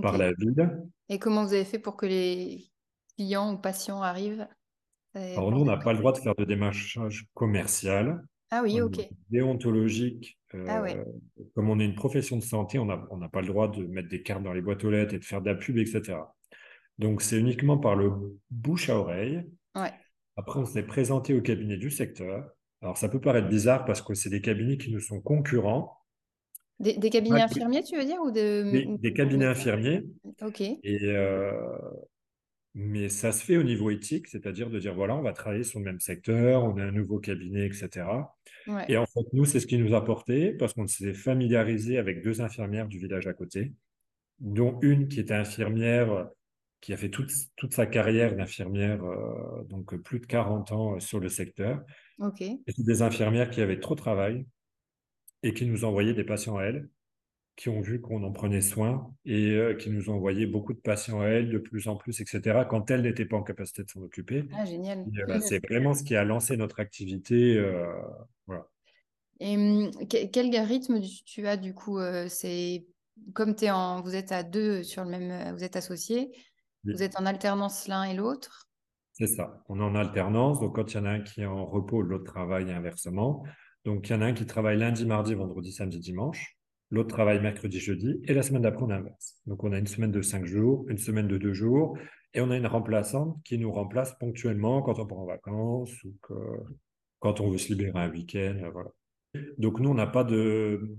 par 0.00 0.16
la 0.16 0.32
ville. 0.32 0.70
Et 1.08 1.18
comment 1.18 1.44
vous 1.44 1.54
avez 1.54 1.64
fait 1.64 1.78
pour 1.80 1.96
que 1.96 2.06
les 2.06 2.70
clients 3.16 3.54
ou 3.54 3.58
patients 3.58 4.02
arrivent? 4.02 4.46
Alors, 5.14 5.50
nous, 5.50 5.58
on 5.58 5.64
n'a 5.64 5.76
pas 5.76 5.92
le 5.92 5.98
droit 5.98 6.12
de 6.12 6.18
faire 6.18 6.36
de 6.36 6.44
démarchage 6.44 7.26
commercial. 7.34 8.22
Ah 8.50 8.62
oui, 8.62 8.80
ok. 8.80 9.08
Déontologique, 9.30 10.39
ah 10.66 10.82
euh, 10.82 11.04
comme 11.54 11.70
on 11.70 11.78
est 11.78 11.84
une 11.84 11.94
profession 11.94 12.36
de 12.36 12.42
santé, 12.42 12.78
on 12.78 12.86
n'a 12.86 13.28
pas 13.28 13.40
le 13.40 13.46
droit 13.46 13.68
de 13.68 13.84
mettre 13.86 14.08
des 14.08 14.22
cartes 14.22 14.42
dans 14.42 14.52
les 14.52 14.62
boîtes 14.62 14.84
aux 14.84 14.90
lettres 14.90 15.14
et 15.14 15.18
de 15.18 15.24
faire 15.24 15.40
de 15.40 15.48
la 15.48 15.54
pub, 15.54 15.78
etc. 15.78 16.18
Donc, 16.98 17.22
c'est 17.22 17.38
uniquement 17.38 17.78
par 17.78 17.96
le 17.96 18.12
bouche 18.50 18.90
à 18.90 18.96
oreille. 18.96 19.42
Après, 20.36 20.60
on 20.60 20.64
s'est 20.64 20.82
présenté 20.82 21.34
au 21.34 21.40
cabinet 21.40 21.76
du 21.76 21.90
secteur. 21.90 22.48
Alors, 22.82 22.96
ça 22.96 23.08
peut 23.08 23.20
paraître 23.20 23.48
bizarre 23.48 23.84
parce 23.84 24.02
que 24.02 24.14
c'est 24.14 24.30
des 24.30 24.40
cabinets 24.40 24.78
qui 24.78 24.90
nous 24.90 25.00
sont 25.00 25.20
concurrents. 25.20 25.96
Des, 26.78 27.10
cabinets 27.10 27.42
infirmiers, 27.42 27.82
tu 27.82 27.96
veux 27.96 28.06
dire 28.06 28.20
ou 28.22 28.30
de... 28.30 28.96
des, 28.96 29.12
cabinets 29.12 29.44
infirmiers. 29.44 30.02
Ok. 30.40 30.62
Et, 30.62 30.98
euh, 31.04 31.52
mais 32.74 33.08
ça 33.08 33.32
se 33.32 33.44
fait 33.44 33.56
au 33.56 33.62
niveau 33.62 33.90
éthique, 33.90 34.28
c'est-à-dire 34.28 34.70
de 34.70 34.78
dire 34.78 34.94
voilà, 34.94 35.16
on 35.16 35.22
va 35.22 35.32
travailler 35.32 35.64
sur 35.64 35.80
le 35.80 35.84
même 35.84 36.00
secteur, 36.00 36.64
on 36.64 36.76
a 36.76 36.84
un 36.84 36.92
nouveau 36.92 37.18
cabinet, 37.18 37.66
etc. 37.66 38.06
Et 38.88 38.96
en 38.96 39.06
fait, 39.06 39.24
nous, 39.32 39.44
c'est 39.44 39.58
ce 39.58 39.66
qui 39.66 39.78
nous 39.78 39.94
a 39.94 40.04
porté 40.04 40.52
parce 40.52 40.74
qu'on 40.74 40.86
s'est 40.86 41.14
familiarisé 41.14 41.98
avec 41.98 42.22
deux 42.22 42.40
infirmières 42.40 42.86
du 42.86 42.98
village 42.98 43.26
à 43.26 43.32
côté, 43.32 43.72
dont 44.38 44.78
une 44.82 45.08
qui 45.08 45.18
était 45.18 45.34
infirmière, 45.34 46.28
qui 46.80 46.92
a 46.92 46.96
fait 46.96 47.10
toute, 47.10 47.32
toute 47.56 47.74
sa 47.74 47.86
carrière 47.86 48.36
d'infirmière, 48.36 49.02
euh, 49.04 49.64
donc 49.64 49.96
plus 49.96 50.20
de 50.20 50.26
40 50.26 50.72
ans 50.72 50.94
euh, 50.94 51.00
sur 51.00 51.18
le 51.18 51.28
secteur. 51.28 51.82
Et 52.66 52.72
c'est 52.72 52.84
des 52.84 53.02
infirmières 53.02 53.50
qui 53.50 53.60
avaient 53.60 53.80
trop 53.80 53.94
de 53.94 54.00
travail 54.00 54.46
et 55.42 55.52
qui 55.54 55.66
nous 55.66 55.84
envoyaient 55.84 56.14
des 56.14 56.24
patients 56.24 56.56
à 56.56 56.64
elles 56.64 56.88
qui 57.56 57.68
ont 57.68 57.80
vu 57.80 58.00
qu'on 58.00 58.22
en 58.22 58.32
prenait 58.32 58.62
soin 58.62 59.12
et 59.26 59.50
euh, 59.50 59.74
qui 59.74 59.90
nous 59.90 60.08
ont 60.08 60.14
envoyé 60.14 60.46
beaucoup 60.46 60.72
de 60.72 60.78
patients 60.78 61.20
à 61.20 61.26
elles 61.26 61.50
de 61.50 61.58
plus 61.58 61.88
en 61.88 61.96
plus, 61.96 62.20
etc., 62.20 62.60
quand 62.68 62.90
elles 62.90 63.02
n'étaient 63.02 63.26
pas 63.26 63.36
en 63.36 63.42
capacité 63.42 63.84
de 63.84 63.90
s'en 63.90 64.00
occuper. 64.02 64.48
Ah, 64.54 64.64
génial. 64.64 65.04
Euh, 65.28 65.40
c'est 65.40 65.62
vraiment 65.68 65.92
ce 65.92 66.02
qui 66.02 66.16
a 66.16 66.24
lancé 66.24 66.56
notre 66.56 66.80
activité. 66.80 67.56
Euh, 67.58 67.86
voilà. 68.46 68.66
Et 69.40 69.56
hum, 69.56 69.90
quel 70.08 70.56
rythme 70.56 71.00
tu 71.26 71.46
as 71.46 71.56
du 71.56 71.74
coup 71.74 71.98
C'est 72.28 72.86
comme 73.34 73.54
es 73.60 73.70
en, 73.70 74.00
vous 74.02 74.14
êtes 74.14 74.32
à 74.32 74.42
deux 74.42 74.82
sur 74.82 75.04
le 75.04 75.10
même, 75.10 75.54
vous 75.54 75.64
êtes 75.64 75.76
associés, 75.76 76.30
vous 76.84 77.02
êtes 77.02 77.18
en 77.18 77.26
alternance 77.26 77.88
l'un 77.88 78.04
et 78.04 78.14
l'autre? 78.14 78.68
C'est 79.12 79.26
ça. 79.26 79.62
On 79.68 79.80
est 79.80 79.82
en 79.82 79.94
alternance. 79.94 80.60
Donc 80.60 80.76
quand 80.76 80.92
il 80.92 80.96
y 80.96 81.00
en 81.00 81.04
a 81.04 81.10
un 81.10 81.20
qui 81.20 81.42
est 81.42 81.46
en 81.46 81.66
repos, 81.66 82.00
l'autre 82.00 82.24
travaille 82.24 82.70
inversement. 82.70 83.44
Donc 83.84 84.08
il 84.08 84.12
y 84.12 84.14
en 84.14 84.22
a 84.22 84.26
un 84.26 84.32
qui 84.32 84.46
travaille 84.46 84.78
lundi, 84.78 85.04
mardi, 85.04 85.34
vendredi, 85.34 85.72
samedi, 85.72 85.98
dimanche 85.98 86.59
l'autre 86.90 87.08
travaille 87.08 87.40
mercredi, 87.40 87.78
jeudi, 87.78 88.20
et 88.24 88.34
la 88.34 88.42
semaine 88.42 88.62
d'après, 88.62 88.84
on 88.84 88.90
inverse. 88.90 89.40
Donc, 89.46 89.64
on 89.64 89.72
a 89.72 89.78
une 89.78 89.86
semaine 89.86 90.10
de 90.10 90.22
cinq 90.22 90.44
jours, 90.46 90.84
une 90.88 90.98
semaine 90.98 91.28
de 91.28 91.38
deux 91.38 91.52
jours, 91.52 91.96
et 92.34 92.40
on 92.40 92.50
a 92.50 92.56
une 92.56 92.66
remplaçante 92.66 93.42
qui 93.44 93.58
nous 93.58 93.72
remplace 93.72 94.16
ponctuellement 94.18 94.82
quand 94.82 94.98
on 94.98 95.06
part 95.06 95.18
en 95.18 95.26
vacances 95.26 96.04
ou 96.04 96.14
que, 96.22 96.34
quand 97.18 97.40
on 97.40 97.50
veut 97.50 97.58
se 97.58 97.68
libérer 97.68 97.98
un 97.98 98.10
week-end. 98.10 98.56
Euh, 98.62 98.70
voilà. 98.70 98.90
Donc, 99.58 99.80
nous, 99.80 99.90
on 99.90 99.94
n'a 99.94 100.06
pas 100.06 100.24
de, 100.24 100.96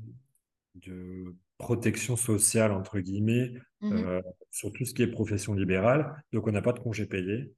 de 0.75 1.35
protection 1.57 2.15
sociale, 2.15 2.71
entre 2.71 2.99
guillemets, 2.99 3.51
mmh 3.81 3.91
euh, 3.93 4.21
sur 4.51 4.71
tout 4.73 4.85
ce 4.85 4.93
qui 4.93 5.01
est 5.01 5.07
profession 5.07 5.53
libérale. 5.53 6.23
Donc, 6.33 6.47
on 6.47 6.51
n'a 6.51 6.61
pas 6.61 6.73
de 6.73 6.79
congé 6.79 7.05
payé. 7.05 7.53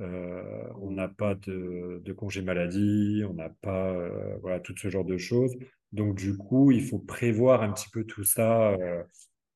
Euh, 0.00 0.62
on 0.80 0.92
n'a 0.92 1.08
pas 1.08 1.34
de, 1.34 2.00
de, 2.04 2.12
congé 2.12 2.40
maladie, 2.40 3.22
on 3.28 3.34
n'a 3.34 3.48
pas 3.48 3.96
voilà, 4.40 4.60
tout 4.60 4.74
ce 4.76 4.88
genre 4.88 5.04
de 5.04 5.16
choses. 5.16 5.56
Donc, 5.92 6.16
du 6.16 6.36
coup, 6.36 6.70
il 6.70 6.84
faut 6.84 6.98
prévoir 6.98 7.62
un 7.62 7.72
petit 7.72 7.88
peu 7.90 8.04
tout 8.04 8.24
ça 8.24 8.72
euh, 8.72 9.02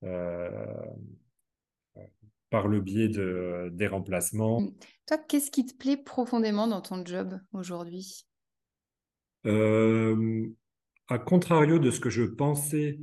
euh, 0.04 0.50
par 2.50 2.68
le 2.68 2.80
biais 2.80 3.08
de, 3.08 3.70
des 3.72 3.86
remplacements. 3.86 4.62
Mmh. 4.62 4.74
Toi, 5.06 5.18
qu'est-ce 5.28 5.50
qui 5.50 5.66
te 5.66 5.76
plaît 5.76 5.96
profondément 5.96 6.66
dans 6.66 6.80
ton 6.80 7.04
job 7.04 7.38
aujourd'hui? 7.52 8.26
Euh, 9.46 10.48
À 11.08 11.18
contrario 11.18 11.78
de 11.78 11.90
ce 11.90 12.00
que 12.00 12.10
je 12.10 12.22
pensais 12.22 12.98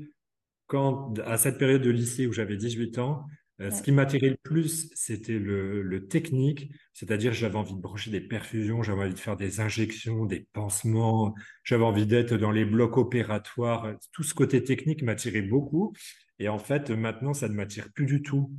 quand, 0.68 1.20
à 1.20 1.38
cette 1.38 1.58
période 1.58 1.82
de 1.82 1.90
lycée 1.90 2.28
où 2.28 2.32
j'avais 2.32 2.58
18 2.58 2.98
ans, 3.00 3.26
Euh, 3.62 3.72
ce 3.72 3.82
qui 3.82 3.92
m'attirait 3.92 4.30
le 4.30 4.38
plus, 4.42 4.90
c'était 4.96 5.38
le, 5.38 6.08
technique, 6.08 6.72
c'est-à-dire 6.94 7.34
j'avais 7.34 7.58
envie 7.58 7.76
de 7.76 7.82
brancher 7.82 8.10
des 8.10 8.22
perfusions, 8.22 8.82
j'avais 8.84 9.04
envie 9.04 9.14
de 9.14 9.20
faire 9.20 9.36
des 9.36 9.60
injections, 9.60 10.26
des 10.26 10.48
pansements, 10.54 11.36
j'avais 11.64 11.84
envie 11.84 12.06
d'être 12.06 12.36
dans 12.36 12.52
les 12.52 12.66
blocs 12.66 12.98
opératoires. 12.98 13.94
Tout 14.14 14.24
ce 14.24 14.34
côté 14.34 14.64
technique 14.64 15.04
m'attirait 15.04 15.42
beaucoup. 15.42 15.94
Et 16.40 16.48
en 16.48 16.58
fait, 16.58 16.90
maintenant, 16.90 17.34
ça 17.34 17.50
ne 17.50 17.54
m'attire 17.54 17.92
plus 17.94 18.06
du 18.06 18.22
tout. 18.22 18.52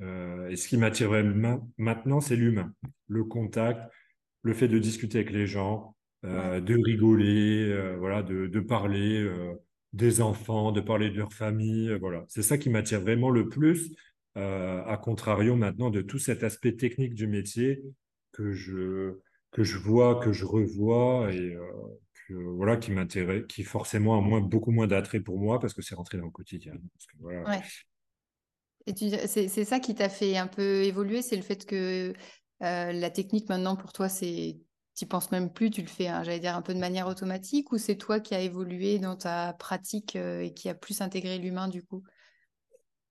Euh, 0.00 0.48
et 0.48 0.56
ce 0.56 0.66
qui 0.68 0.76
m'attire 0.76 1.10
maintenant, 1.78 2.20
c'est 2.20 2.36
l'humain, 2.36 2.74
le 3.08 3.24
contact, 3.24 3.80
le 4.42 4.54
fait 4.54 4.68
de 4.68 4.78
discuter 4.78 5.18
avec 5.18 5.30
les 5.30 5.46
gens, 5.46 5.94
euh, 6.24 6.60
de 6.60 6.74
rigoler, 6.74 7.96
voilà, 7.98 8.22
de, 8.24 8.48
de 8.48 8.60
parler 8.60 9.24
des 9.92 10.20
enfants, 10.20 10.72
de 10.72 10.80
parler 10.80 11.10
de 11.10 11.18
leur 11.18 11.32
famille. 11.32 11.96
voilà, 12.00 12.24
c'est 12.28 12.42
ça 12.42 12.58
qui 12.58 12.70
m'attire 12.70 13.00
vraiment 13.00 13.30
le 13.30 13.48
plus 13.48 13.94
à 14.34 14.98
contrario 15.02 15.56
maintenant 15.56 15.90
de 15.90 16.00
tout 16.02 16.18
cet 16.18 16.42
aspect 16.42 16.74
technique 16.76 17.14
du 17.14 17.26
métier 17.26 17.82
que 18.32 18.52
je, 18.52 19.18
que 19.52 19.62
je 19.62 19.78
vois, 19.78 20.18
que 20.18 20.32
je 20.32 20.44
revois 20.44 21.32
et 21.32 21.54
euh, 21.54 21.62
que, 22.26 22.34
voilà, 22.34 22.76
qui 22.76 22.90
m'intéresse, 22.90 23.44
qui 23.48 23.62
forcément 23.62 24.18
a 24.18 24.20
moins, 24.20 24.40
beaucoup 24.40 24.72
moins 24.72 24.86
d'attrait 24.86 25.20
pour 25.20 25.38
moi 25.38 25.60
parce 25.60 25.74
que 25.74 25.82
c'est 25.82 25.94
rentré 25.94 26.18
dans 26.18 26.24
le 26.24 26.30
quotidien. 26.30 26.72
ouais. 27.20 27.62
Et 28.86 28.94
c'est 29.28 29.64
ça 29.64 29.78
qui 29.78 29.94
t'a 29.94 30.08
fait 30.08 30.36
un 30.36 30.48
peu 30.48 30.82
évoluer, 30.82 31.22
c'est 31.22 31.36
le 31.36 31.42
fait 31.42 31.64
que 31.66 32.12
euh, 32.62 32.92
la 32.92 33.10
technique 33.10 33.48
maintenant 33.48 33.76
pour 33.76 33.92
toi, 33.92 34.08
c'est 34.08 34.58
tu 34.94 35.06
penses 35.06 35.30
même 35.30 35.50
plus, 35.50 35.70
tu 35.70 35.80
le 35.80 35.86
fais, 35.86 36.08
hein, 36.08 36.22
j'allais 36.22 36.40
dire 36.40 36.54
un 36.54 36.60
peu 36.60 36.74
de 36.74 36.78
manière 36.78 37.06
automatique, 37.06 37.72
ou 37.72 37.78
c'est 37.78 37.96
toi 37.96 38.20
qui 38.20 38.34
as 38.34 38.40
évolué 38.40 38.98
dans 38.98 39.16
ta 39.16 39.54
pratique 39.54 40.16
et 40.16 40.52
qui 40.54 40.68
a 40.68 40.74
plus 40.74 41.00
intégré 41.00 41.38
l'humain 41.38 41.68
du 41.68 41.82
coup? 41.82 42.02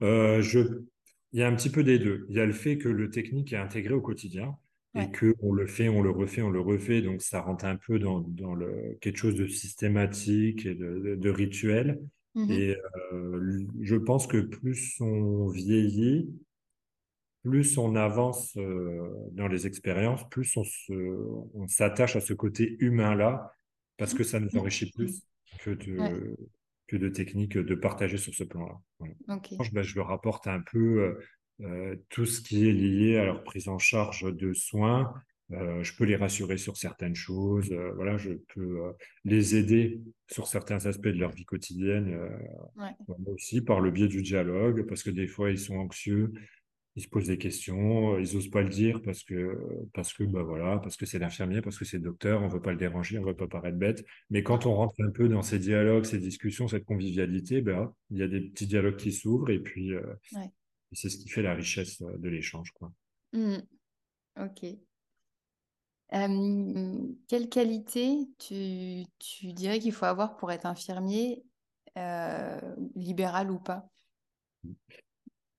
Je 0.01 0.83
il 1.33 1.39
y 1.39 1.43
a 1.43 1.47
un 1.47 1.55
petit 1.55 1.69
peu 1.69 1.83
des 1.83 1.99
deux. 1.99 2.25
Il 2.29 2.35
y 2.35 2.39
a 2.39 2.45
le 2.45 2.53
fait 2.53 2.77
que 2.77 2.89
le 2.89 3.09
technique 3.09 3.53
est 3.53 3.57
intégré 3.57 3.93
au 3.93 4.01
quotidien 4.01 4.57
et 4.93 5.09
que 5.09 5.35
on 5.41 5.53
le 5.53 5.67
fait, 5.67 5.87
on 5.87 6.01
le 6.01 6.09
refait, 6.09 6.41
on 6.41 6.49
le 6.49 6.59
refait. 6.59 7.01
Donc, 7.01 7.21
ça 7.21 7.39
rentre 7.41 7.63
un 7.65 7.77
peu 7.77 7.97
dans, 7.97 8.19
dans 8.19 8.53
le, 8.53 8.97
quelque 8.99 9.17
chose 9.17 9.35
de 9.35 9.47
systématique 9.47 10.65
et 10.65 10.75
de, 10.75 11.15
de, 11.15 11.29
rituel. 11.29 12.01
Mmh 12.33 12.51
et 12.51 12.77
euh, 13.13 13.67
je 13.81 13.95
pense 13.95 14.25
que 14.25 14.37
plus 14.37 14.99
on 15.01 15.49
vieillit, 15.49 16.29
plus 17.43 17.77
on 17.77 17.95
avance 17.95 18.55
euh, 18.57 19.09
dans 19.33 19.47
les 19.47 19.67
expériences, 19.67 20.27
plus 20.29 20.57
on, 20.57 21.67
s'attache 21.67 22.15
à 22.15 22.21
ce 22.21 22.33
côté 22.33 22.77
humain-là, 22.79 23.53
parce 23.97 24.13
que 24.13 24.23
ça 24.23 24.39
nous 24.39 24.55
enrichit 24.57 24.91
plus 24.91 25.23
que 25.59 25.71
de, 25.71 26.37
de 26.97 27.09
techniques 27.09 27.57
de 27.57 27.75
partager 27.75 28.17
sur 28.17 28.33
ce 28.33 28.43
plan-là. 28.43 28.79
Ben, 29.71 29.81
je 29.83 29.95
leur 29.95 30.11
apporte 30.11 30.47
un 30.47 30.61
peu 30.61 30.99
euh, 30.99 31.19
euh, 31.61 31.95
tout 32.09 32.25
ce 32.25 32.41
qui 32.41 32.67
est 32.67 32.71
lié 32.71 33.17
à 33.17 33.25
leur 33.25 33.43
prise 33.43 33.67
en 33.67 33.79
charge 33.79 34.23
de 34.33 34.53
soins. 34.53 35.13
Euh, 35.51 35.83
je 35.83 35.95
peux 35.95 36.05
les 36.05 36.15
rassurer 36.15 36.57
sur 36.57 36.77
certaines 36.77 37.15
choses. 37.15 37.73
voilà, 37.95 38.17
je 38.17 38.31
peux 38.53 38.93
les 39.25 39.55
aider 39.55 40.01
sur 40.29 40.47
certains 40.47 40.85
aspects 40.85 41.09
de 41.09 41.19
leur 41.19 41.31
vie 41.31 41.45
quotidienne, 41.45 42.17
aussi 43.25 43.61
par 43.61 43.81
le 43.81 43.91
biais 43.91 44.07
du 44.07 44.21
dialogue, 44.21 44.85
parce 44.87 45.03
que 45.03 45.09
des 45.09 45.27
fois 45.27 45.51
ils 45.51 45.59
sont 45.59 45.75
anxieux, 45.75 46.31
ils 46.95 47.03
se 47.03 47.07
posent 47.07 47.27
des 47.27 47.37
questions, 47.37 48.17
ils 48.19 48.35
osent 48.35 48.49
pas 48.49 48.61
le 48.61 48.69
dire 48.69 49.01
parce 49.01 49.23
que 49.23 49.57
parce 49.93 50.13
que 50.13 50.23
bah 50.23 50.43
voilà, 50.43 50.77
parce 50.79 50.97
que 50.97 51.05
c'est 51.05 51.19
l'infirmier, 51.19 51.61
parce 51.61 51.77
que 51.77 51.85
c'est 51.85 51.97
le 51.97 52.03
docteur, 52.03 52.41
on 52.41 52.49
veut 52.49 52.61
pas 52.61 52.71
le 52.71 52.77
déranger, 52.77 53.17
on 53.17 53.23
veut 53.23 53.35
pas 53.35 53.47
paraître 53.47 53.77
bête. 53.77 54.05
Mais 54.29 54.43
quand 54.43 54.65
on 54.65 54.75
rentre 54.75 54.95
un 54.99 55.11
peu 55.11 55.29
dans 55.29 55.41
ces 55.41 55.57
dialogues, 55.57 56.03
ces 56.03 56.19
discussions, 56.19 56.67
cette 56.67 56.85
convivialité, 56.85 57.61
ben 57.61 57.93
il 58.09 58.17
y 58.17 58.23
a 58.23 58.27
des 58.27 58.41
petits 58.41 58.67
dialogues 58.67 58.97
qui 58.97 59.13
s'ouvrent 59.13 59.49
et 59.51 59.59
puis 59.59 59.93
euh, 59.93 60.01
c'est 60.91 61.09
ce 61.09 61.17
qui 61.17 61.29
fait 61.29 61.41
la 61.41 61.53
richesse 61.53 62.01
euh, 62.01 62.17
de 62.17 62.29
l'échange, 62.29 62.71
quoi. 62.71 62.91
Mmh. 63.33 63.57
Ok. 64.39 64.65
quelle 66.09 67.49
qualité 67.49 68.27
tu, 68.37 69.05
tu 69.17 69.53
dirais 69.53 69.79
qu'il 69.79 69.93
faut 69.93 70.05
avoir 70.05 70.35
pour 70.35 70.51
être 70.51 70.65
infirmier, 70.65 71.43
euh, 71.97 72.59
libéral 72.95 73.49
ou 73.49 73.59
pas? 73.59 73.89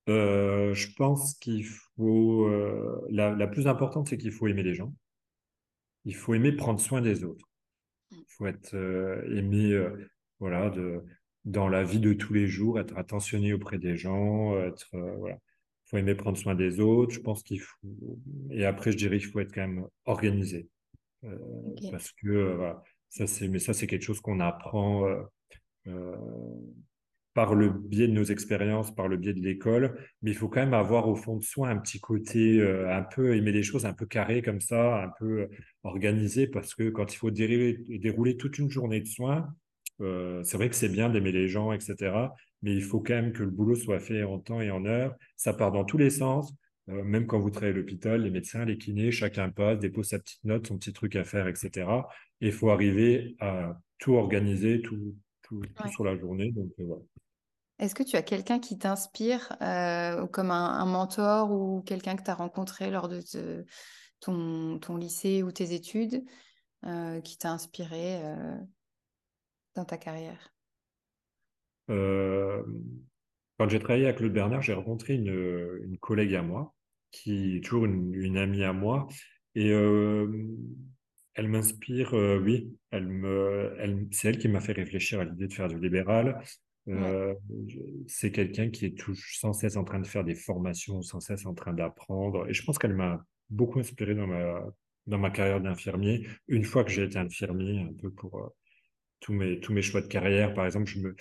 Euh, 0.09 0.75
je 0.75 0.89
pense 0.95 1.35
qu'il 1.35 1.65
faut. 1.65 2.47
Euh, 2.47 3.07
la, 3.11 3.31
la, 3.31 3.47
plus 3.47 3.67
importante, 3.67 4.09
c'est 4.09 4.19
qu'il 4.19 4.33
faut 4.33 4.49
aimer 4.49 4.63
les 4.63 4.75
gens. 4.75 4.93
Il 6.05 6.17
faut 6.17 6.35
aimer 6.35 6.53
prendre 6.53 6.81
soin 6.81 7.01
des 7.01 7.25
autres. 7.25 7.49
Il 8.11 8.25
faut 8.29 8.47
être 8.47 8.75
euh, 8.75 9.23
aimé, 9.37 9.79
voilà, 10.41 10.71
de, 10.71 11.03
dans 11.45 11.69
la 11.69 11.85
vie 11.85 12.01
de 12.01 12.13
tous 12.13 12.35
les 12.35 12.47
jours, 12.47 12.81
être 12.81 12.99
attentionné 12.99 13.53
auprès 13.53 13.79
des 13.79 13.97
gens, 13.97 14.59
être 14.59 14.89
voilà. 15.19 15.39
Il 15.87 15.91
faut 15.91 15.97
aimer 15.99 16.15
prendre 16.15 16.39
soin 16.39 16.55
des 16.55 16.81
autres. 16.81 17.13
Je 17.15 17.21
pense 17.21 17.43
qu'il 17.43 17.61
faut. 17.61 18.19
Et 18.51 18.65
après, 18.65 18.93
je 18.93 18.97
dirais 18.97 19.19
qu'il 19.19 19.29
faut 19.29 19.41
être 19.41 19.55
quand 19.55 19.67
même 19.67 19.87
organisé, 20.07 20.69
parce 21.91 22.11
que 22.13 22.55
voilà, 22.57 22.83
ça 23.09 23.27
c'est. 23.27 23.49
Mais 23.49 23.61
ça, 23.61 23.73
c'est 23.73 23.87
quelque 23.87 24.03
chose 24.03 24.21
qu'on 24.21 24.41
apprend 24.41 25.07
par 27.35 27.55
le 27.55 27.71
biais 27.71 28.09
de 28.09 28.13
nos 28.13 28.25
expériences, 28.25 28.95
par 28.95 29.09
le 29.09 29.17
biais 29.17 29.33
de 29.33 29.41
l'école, 29.41 29.99
mais 30.23 30.33
il 30.33 30.37
faut 30.37 30.49
quand 30.49 30.61
même 30.61 30.75
avoir 30.75 31.09
au 31.09 31.17
fond 31.17 31.37
de 31.37 31.43
soi 31.43 31.69
un 31.69 31.79
petit 31.79 32.01
côté, 32.01 32.61
euh, 32.61 32.95
un 32.95 33.03
peu 33.03 33.35
aimer 33.37 33.53
les 33.53 33.63
choses 33.63 33.87
un 33.87 33.95
peu 33.95 34.07
carré 34.07 34.43
comme 34.43 34.61
ça, 34.61 35.03
un 35.03 35.11
peu 35.19 35.49
organisé, 35.83 36.47
parce 36.47 36.75
que 36.75 36.91
quand 36.91 37.13
il 37.13 37.17
faut 37.17 37.31
dérouler, 37.31 38.37
toute 38.37 38.59
une 38.59 38.71
journée 38.71 39.01
de 39.01 39.07
soins, 39.07 39.49
euh, 40.01 40.43
c'est 40.45 40.57
vrai 40.57 40.69
que 40.69 40.77
c'est 40.77 40.89
bien 40.89 41.09
d'aimer 41.09 41.33
les 41.33 41.49
gens, 41.49 41.73
etc., 41.73 42.13
mais 42.63 42.75
il 42.75 42.83
faut 42.83 43.01
quand 43.01 43.15
même 43.15 43.33
que 43.33 43.43
le 43.43 43.51
boulot 43.51 43.75
soit 43.75 44.01
fait 44.01 44.23
en 44.23 44.39
temps 44.39 44.61
et 44.61 44.71
en 44.71 44.85
heure. 44.85 45.17
Ça 45.37 45.53
part 45.53 45.73
dans 45.73 45.85
tous 45.85 45.99
les 45.99 46.11
sens. 46.11 46.55
Euh, 46.89 47.03
même 47.03 47.27
quand 47.27 47.39
vous 47.39 47.51
travaillez 47.51 47.75
à 47.75 47.77
l'hôpital, 47.77 48.23
les 48.23 48.31
médecins, 48.31 48.65
les 48.65 48.79
kinés, 48.79 49.11
chacun 49.11 49.51
passe, 49.51 49.79
dépose 49.79 50.09
sa 50.09 50.19
petite 50.19 50.45
note, 50.45 50.67
son 50.67 50.79
petit 50.79 50.93
truc 50.93 51.17
à 51.17 51.25
faire, 51.25 51.49
etc. 51.49 51.89
Et 52.41 52.47
il 52.49 52.53
faut 52.53 52.71
arriver 52.71 53.37
à 53.41 53.79
tout 53.99 54.15
organiser, 54.15 54.81
tout, 54.83 55.15
tout, 55.61 55.89
sur 55.89 56.05
la 56.05 56.17
journée. 56.17 56.51
Donc, 56.53 56.71
voilà. 56.79 57.03
Est-ce 57.83 57.95
que 57.97 58.03
tu 58.05 58.17
as 58.17 58.23
quelqu'un 58.23 58.59
qui 58.61 58.79
t'inspire 58.79 59.57
euh, 59.61 60.27
comme 60.29 60.51
un, 60.53 60.85
mentor 60.87 61.51
ou 61.51 61.83
quelqu'un 61.83 62.15
que 62.15 62.23
tu 62.23 62.31
as 62.31 62.35
rencontré 62.35 62.91
lors 62.91 63.09
de 63.09 63.21
ton, 64.21 64.97
lycée 64.97 65.43
ou 65.43 65.51
tes 65.51 65.75
études 65.75 66.25
euh, 66.85 67.21
qui 67.21 67.39
t'a 67.39 67.51
inspiré 67.51 68.25
euh, 68.25 68.57
dans 69.75 69.85
ta 69.85 69.99
carrière? 69.99 70.55
Quand 71.89 73.69
j'ai 73.69 73.81
travaillé 73.81 74.05
avec 74.05 74.19
Claude 74.19 74.33
Bernard, 74.33 74.63
j'ai 74.63 74.75
rencontré 74.75 75.15
une, 75.15 75.99
collègue 76.01 76.37
à 76.37 76.43
moi, 76.43 76.75
qui 77.11 77.57
est 77.57 77.65
toujours 77.65 77.85
une, 77.85 78.37
amie 78.37 78.63
à 78.63 78.73
moi, 78.73 79.09
et 79.57 79.73
elle 81.35 81.49
m'inspire, 81.49 82.13
oui, 82.13 82.77
elle 82.91 83.09
me, 83.09 84.09
c'est 84.11 84.29
elle 84.29 84.39
qui 84.39 84.49
m'a 84.49 84.61
fait 84.61 84.73
réfléchir 84.73 85.21
à 85.21 85.25
l'idée 85.25 85.49
de 85.49 85.53
faire 85.53 85.69
du 85.69 85.79
libéral. 85.79 86.43
Euh, 86.89 87.35
c'est 88.09 88.33
quelqu'un 88.33 88.71
qui 88.71 88.87
est 88.87 88.99
tout, 88.99 89.15
sans 89.15 89.53
cesse 89.53 89.77
en 89.77 89.85
train 89.85 90.01
de 90.01 90.07
faire 90.07 90.25
des 90.25 90.35
formations, 90.35 91.03
sans 91.03 91.21
cesse 91.21 91.47
en 91.47 91.55
train 91.55 91.73
d'apprendre. 91.73 92.49
Et 92.49 92.55
je 92.55 92.65
pense 92.65 92.79
qu'elle 92.79 92.95
m'a 92.95 93.25
beaucoup 93.51 93.79
inspiré 93.79 94.15
dans 94.15 94.27
ma, 94.27 94.61
dans 95.07 95.19
ma 95.19 95.31
carrière 95.31 95.61
d'infirmier. 95.61 96.27
Une 96.49 96.65
fois 96.65 96.85
que 96.85 96.91
j'ai 96.91 97.05
été 97.05 97.19
infirmier, 97.19 97.81
un 97.81 97.93
peu 97.93 98.11
pour 98.11 98.39
euh, 98.39 98.49
tous, 99.21 99.33
mes, 99.33 99.61
tous 99.61 99.73
mes 99.73 99.83
choix 99.83 100.01
de 100.01 100.09
carrière, 100.09 100.55
par 100.55 100.67
exemple, 100.67 100.87
je 100.87 100.99
me, 100.99 101.15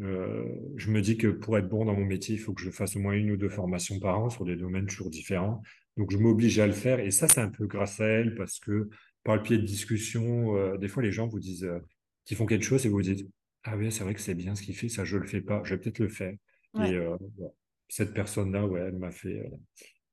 euh, 0.00 0.44
je 0.76 0.90
me 0.90 1.00
dis 1.00 1.16
que 1.16 1.28
pour 1.28 1.56
être 1.56 1.68
bon 1.68 1.84
dans 1.84 1.94
mon 1.94 2.04
métier, 2.04 2.34
il 2.34 2.40
faut 2.40 2.52
que 2.52 2.62
je 2.62 2.70
fasse 2.70 2.96
au 2.96 3.00
moins 3.00 3.14
une 3.14 3.30
ou 3.30 3.36
deux 3.36 3.48
formations 3.48 4.00
par 4.00 4.18
an 4.18 4.28
sur 4.28 4.44
des 4.44 4.56
domaines 4.56 4.86
toujours 4.86 5.10
différents. 5.10 5.62
Donc, 5.96 6.10
je 6.10 6.18
m'oblige 6.18 6.58
à 6.58 6.66
le 6.66 6.72
faire. 6.72 6.98
Et 7.00 7.10
ça, 7.10 7.28
c'est 7.28 7.40
un 7.40 7.48
peu 7.48 7.66
grâce 7.66 8.00
à 8.00 8.06
elle 8.06 8.34
parce 8.34 8.58
que 8.58 8.88
par 9.26 9.36
le 9.36 9.42
pied 9.42 9.58
de 9.58 9.62
discussion, 9.62 10.76
des 10.78 10.88
fois, 10.88 11.02
les 11.02 11.12
gens 11.12 11.26
vous 11.26 11.40
disent 11.40 11.68
qu'ils 12.24 12.36
font 12.36 12.46
quelque 12.46 12.64
chose 12.64 12.86
et 12.86 12.88
vous 12.88 12.96
vous 12.96 13.02
dites 13.02 13.28
ah 13.66 13.76
oui, 13.76 13.90
c'est 13.90 14.04
vrai 14.04 14.14
que 14.14 14.20
c'est 14.20 14.34
bien 14.34 14.54
ce 14.54 14.62
qu'il 14.62 14.76
fait, 14.76 14.88
ça 14.88 15.04
je 15.04 15.16
le 15.16 15.26
fais 15.26 15.40
pas, 15.40 15.60
je 15.64 15.74
vais 15.74 15.80
peut-être 15.80 15.98
le 15.98 16.08
faire. 16.08 16.34
Et 16.76 16.94
euh, 16.94 17.16
cette 17.88 18.14
personne-là, 18.14 18.66
ouais, 18.66 18.80
elle 18.80 18.96
m'a 18.96 19.10
fait, 19.10 19.40
euh, 19.40 19.56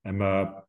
elle 0.04 0.14
m'a, 0.14 0.68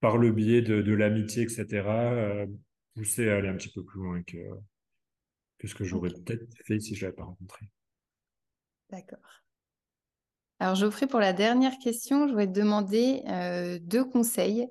par 0.00 0.18
le 0.18 0.30
biais 0.32 0.62
de, 0.62 0.82
de 0.82 0.92
l'amitié, 0.92 1.44
etc., 1.44 1.66
euh, 1.86 2.46
poussé 2.94 3.30
à 3.30 3.36
aller 3.36 3.48
un 3.48 3.56
petit 3.56 3.70
peu 3.70 3.82
plus 3.84 4.00
loin 4.00 4.22
que, 4.24 4.36
que 5.58 5.68
ce 5.68 5.74
que 5.74 5.84
j'aurais 5.84 6.10
peut-être 6.10 6.44
fait 6.64 6.80
si 6.80 6.94
je 6.94 7.04
l'avais 7.06 7.16
pas 7.16 7.24
rencontré. 7.24 7.66
D'accord. 8.90 9.42
Alors 10.58 10.74
Geoffrey, 10.74 11.06
pour 11.06 11.20
la 11.20 11.32
dernière 11.32 11.78
question, 11.78 12.28
je 12.28 12.34
vais 12.34 12.46
te 12.46 12.52
demander 12.52 13.22
deux 13.80 14.04
conseils. 14.04 14.68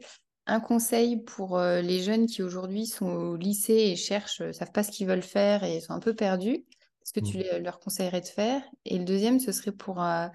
Un 0.48 0.60
conseil 0.60 1.22
pour 1.22 1.60
les 1.60 2.02
jeunes 2.02 2.26
qui 2.26 2.42
aujourd'hui 2.42 2.86
sont 2.86 3.08
au 3.08 3.36
lycée 3.36 3.74
et 3.74 3.96
cherchent, 3.96 4.42
ne 4.42 4.52
savent 4.52 4.72
pas 4.72 4.84
ce 4.84 4.92
qu'ils 4.92 5.08
veulent 5.08 5.22
faire 5.22 5.64
et 5.64 5.80
sont 5.82 5.94
un 5.94 6.00
peu 6.00 6.16
perdus 6.16 6.66
ce 7.04 7.14
que 7.14 7.26
tu 7.26 7.38
mmh. 7.40 7.64
leur 7.64 7.80
conseillerais 7.80 8.22
de 8.22 8.28
faire? 8.28 8.62
Et 8.86 8.98
le 8.98 9.06
deuxième, 9.06 9.40
ce 9.40 9.52
serait 9.52 9.72
pour 9.72 10.04
euh, 10.04 10.28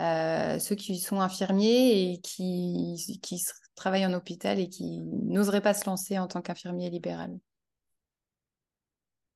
euh, 0.00 0.58
ceux 0.58 0.74
qui 0.74 0.98
sont 0.98 1.20
infirmiers 1.20 2.12
et 2.12 2.20
qui, 2.20 3.18
qui 3.22 3.42
travaillent 3.74 4.06
en 4.06 4.14
hôpital 4.14 4.58
et 4.58 4.68
qui 4.68 5.00
n'oseraient 5.02 5.60
pas 5.60 5.74
se 5.74 5.88
lancer 5.88 6.18
en 6.18 6.26
tant 6.26 6.42
qu'infirmier 6.42 6.90
libéral. 6.90 7.38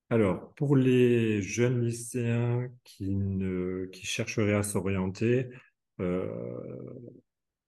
Alors, 0.09 0.53
pour 0.55 0.75
les 0.75 1.41
jeunes 1.41 1.85
lycéens 1.85 2.67
qui, 2.83 3.15
ne, 3.15 3.85
qui 3.93 4.05
chercheraient 4.05 4.55
à 4.55 4.63
s'orienter, 4.63 5.49
euh, 6.01 6.27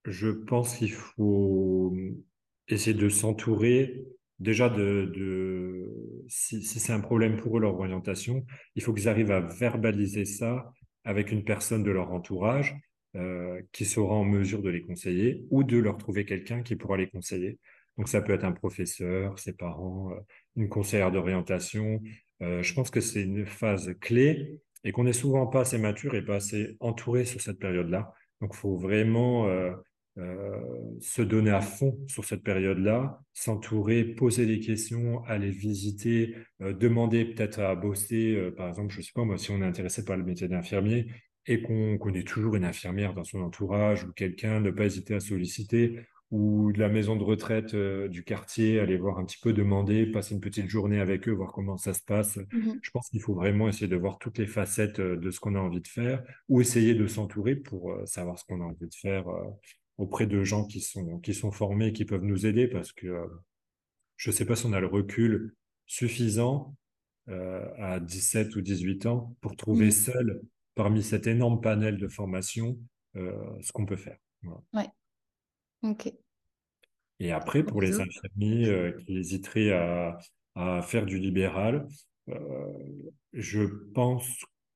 je 0.04 0.28
pense 0.28 0.76
qu'il 0.76 0.92
faut 0.92 1.96
essayer 2.68 2.94
de 2.94 3.08
s'entourer. 3.08 4.04
Déjà, 4.40 4.68
de, 4.68 5.90
si, 6.28 6.62
c'est 6.62 6.92
un 6.92 7.00
problème 7.00 7.36
pour 7.36 7.56
eux, 7.56 7.60
leur 7.60 7.78
orientation, 7.78 8.44
il 8.74 8.82
faut 8.82 8.92
qu'ils 8.92 9.08
arrivent 9.08 9.30
à 9.30 9.40
verbaliser 9.40 10.24
ça 10.24 10.72
avec 11.04 11.30
une 11.30 11.44
personne 11.44 11.82
de 11.82 11.90
leur 11.90 12.12
entourage 12.12 12.76
euh, 13.16 13.60
qui 13.72 13.84
sera 13.84 14.14
en 14.14 14.24
mesure 14.24 14.62
de 14.62 14.70
les 14.70 14.82
conseiller 14.82 15.44
ou 15.50 15.62
de 15.62 15.78
leur 15.78 15.98
trouver 15.98 16.24
quelqu'un 16.24 16.62
qui 16.62 16.74
pourra 16.76 16.96
les 16.96 17.08
conseiller. 17.08 17.58
Donc, 17.96 18.08
ça 18.08 18.20
peut 18.20 18.32
être 18.32 18.44
un 18.44 18.52
professeur, 18.52 19.38
ses 19.38 19.52
parents, 19.52 20.10
euh, 20.10 20.16
une 20.56 20.68
conseillère 20.68 21.12
d'orientation. 21.12 22.02
Euh, 22.42 22.62
je 22.62 22.74
pense 22.74 22.90
que 22.90 23.00
c'est 23.00 23.22
une 23.22 23.46
phase 23.46 23.94
clé 24.00 24.58
et 24.82 24.90
qu'on 24.90 25.04
n'est 25.04 25.12
souvent 25.12 25.46
pas 25.46 25.60
assez 25.60 25.78
mature 25.78 26.16
et 26.16 26.24
pas 26.24 26.36
assez 26.36 26.76
entouré 26.80 27.24
sur 27.24 27.40
cette 27.40 27.60
période-là. 27.60 28.12
Donc, 28.40 28.50
il 28.52 28.56
faut 28.56 28.76
vraiment 28.76 29.48
se 30.16 31.22
donner 31.22 31.50
à 31.50 31.60
fond 31.60 31.98
sur 32.06 32.24
cette 32.24 32.42
période-là, 32.42 33.20
s'entourer, 33.32 34.04
poser 34.04 34.46
des 34.46 34.60
questions, 34.60 35.24
aller 35.24 35.50
visiter, 35.50 36.36
euh, 36.60 36.72
demander 36.72 37.24
peut-être 37.24 37.60
à 37.60 37.74
bosser, 37.74 38.34
euh, 38.34 38.50
par 38.50 38.68
exemple, 38.68 38.94
je 38.94 39.00
sais 39.00 39.12
pas 39.14 39.24
moi, 39.24 39.38
si 39.38 39.50
on 39.50 39.60
est 39.60 39.66
intéressé 39.66 40.04
par 40.04 40.16
le 40.16 40.24
métier 40.24 40.46
d'infirmier 40.46 41.06
et 41.46 41.60
qu'on 41.60 41.98
connaît 41.98 42.22
toujours 42.22 42.54
une 42.54 42.64
infirmière 42.64 43.12
dans 43.12 43.24
son 43.24 43.40
entourage 43.40 44.04
ou 44.04 44.12
quelqu'un, 44.12 44.60
ne 44.60 44.70
pas 44.70 44.86
hésiter 44.86 45.14
à 45.14 45.20
solliciter 45.20 45.98
ou 46.30 46.72
de 46.72 46.80
la 46.80 46.88
maison 46.88 47.16
de 47.16 47.22
retraite 47.22 47.76
du 47.76 48.24
quartier, 48.24 48.80
aller 48.80 48.96
voir 48.96 49.18
un 49.18 49.24
petit 49.24 49.38
peu, 49.40 49.52
demander, 49.52 50.06
passer 50.06 50.34
une 50.34 50.40
petite 50.40 50.68
journée 50.68 50.98
avec 50.98 51.28
eux, 51.28 51.32
voir 51.32 51.52
comment 51.52 51.76
ça 51.76 51.92
se 51.92 52.02
passe. 52.02 52.38
Mmh 52.52 52.72
je 52.82 52.90
pense 52.90 53.08
qu'il 53.10 53.20
faut 53.20 53.34
vraiment 53.34 53.68
essayer 53.68 53.86
de 53.88 53.96
voir 53.96 54.18
toutes 54.18 54.38
les 54.38 54.46
facettes 54.46 55.00
de 55.00 55.30
ce 55.30 55.38
qu'on 55.38 55.54
a 55.54 55.60
envie 55.60 55.82
de 55.82 55.86
faire 55.86 56.24
ou 56.48 56.60
essayer 56.60 56.94
de 56.94 57.06
s'entourer 57.06 57.56
pour 57.56 57.94
savoir 58.06 58.38
ce 58.38 58.44
qu'on 58.46 58.60
a 58.62 58.64
envie 58.64 58.88
de 58.88 58.94
faire 58.94 59.26
auprès 59.98 60.26
de 60.26 60.42
gens 60.42 60.66
qui 60.66 60.80
sont, 60.80 61.18
qui 61.20 61.34
sont 61.34 61.50
formés, 61.50 61.92
qui 61.92 62.04
peuvent 62.04 62.24
nous 62.24 62.46
aider, 62.46 62.66
parce 62.66 62.92
que 62.92 63.06
euh, 63.06 63.26
je 64.16 64.30
ne 64.30 64.34
sais 64.34 64.44
pas 64.44 64.56
si 64.56 64.66
on 64.66 64.72
a 64.72 64.80
le 64.80 64.86
recul 64.86 65.54
suffisant 65.86 66.74
euh, 67.28 67.66
à 67.78 68.00
17 68.00 68.56
ou 68.56 68.60
18 68.60 69.06
ans 69.06 69.36
pour 69.40 69.56
trouver 69.56 69.88
mmh. 69.88 69.92
seul, 69.92 70.42
parmi 70.74 71.02
cet 71.02 71.26
énorme 71.26 71.60
panel 71.60 71.98
de 71.98 72.08
formation, 72.08 72.78
euh, 73.16 73.32
ce 73.62 73.72
qu'on 73.72 73.86
peut 73.86 73.96
faire. 73.96 74.18
Ouais. 74.72 74.88
Ok. 75.82 76.12
Et 77.20 77.32
après, 77.32 77.62
pour 77.62 77.80
les 77.80 78.00
infirmiers 78.00 78.92
qui 79.06 79.16
hésiteraient 79.16 79.72
à, 79.72 80.18
à, 80.56 80.82
faire 80.82 81.06
du 81.06 81.18
libéral, 81.18 81.86
je 83.32 83.62
pense 83.94 84.28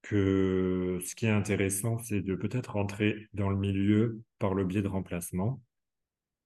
que 0.03 0.99
ce 1.05 1.15
qui 1.15 1.27
est 1.27 1.31
intéressant, 1.31 1.99
c'est 1.99 2.21
de 2.21 2.35
peut-être 2.35 2.73
rentrer 2.73 3.29
dans 3.35 3.51
le 3.51 3.57
milieu 3.57 4.21
par 4.39 4.55
le 4.55 4.65
biais 4.65 4.83
de 4.83 4.89
remplacement, 4.89 5.61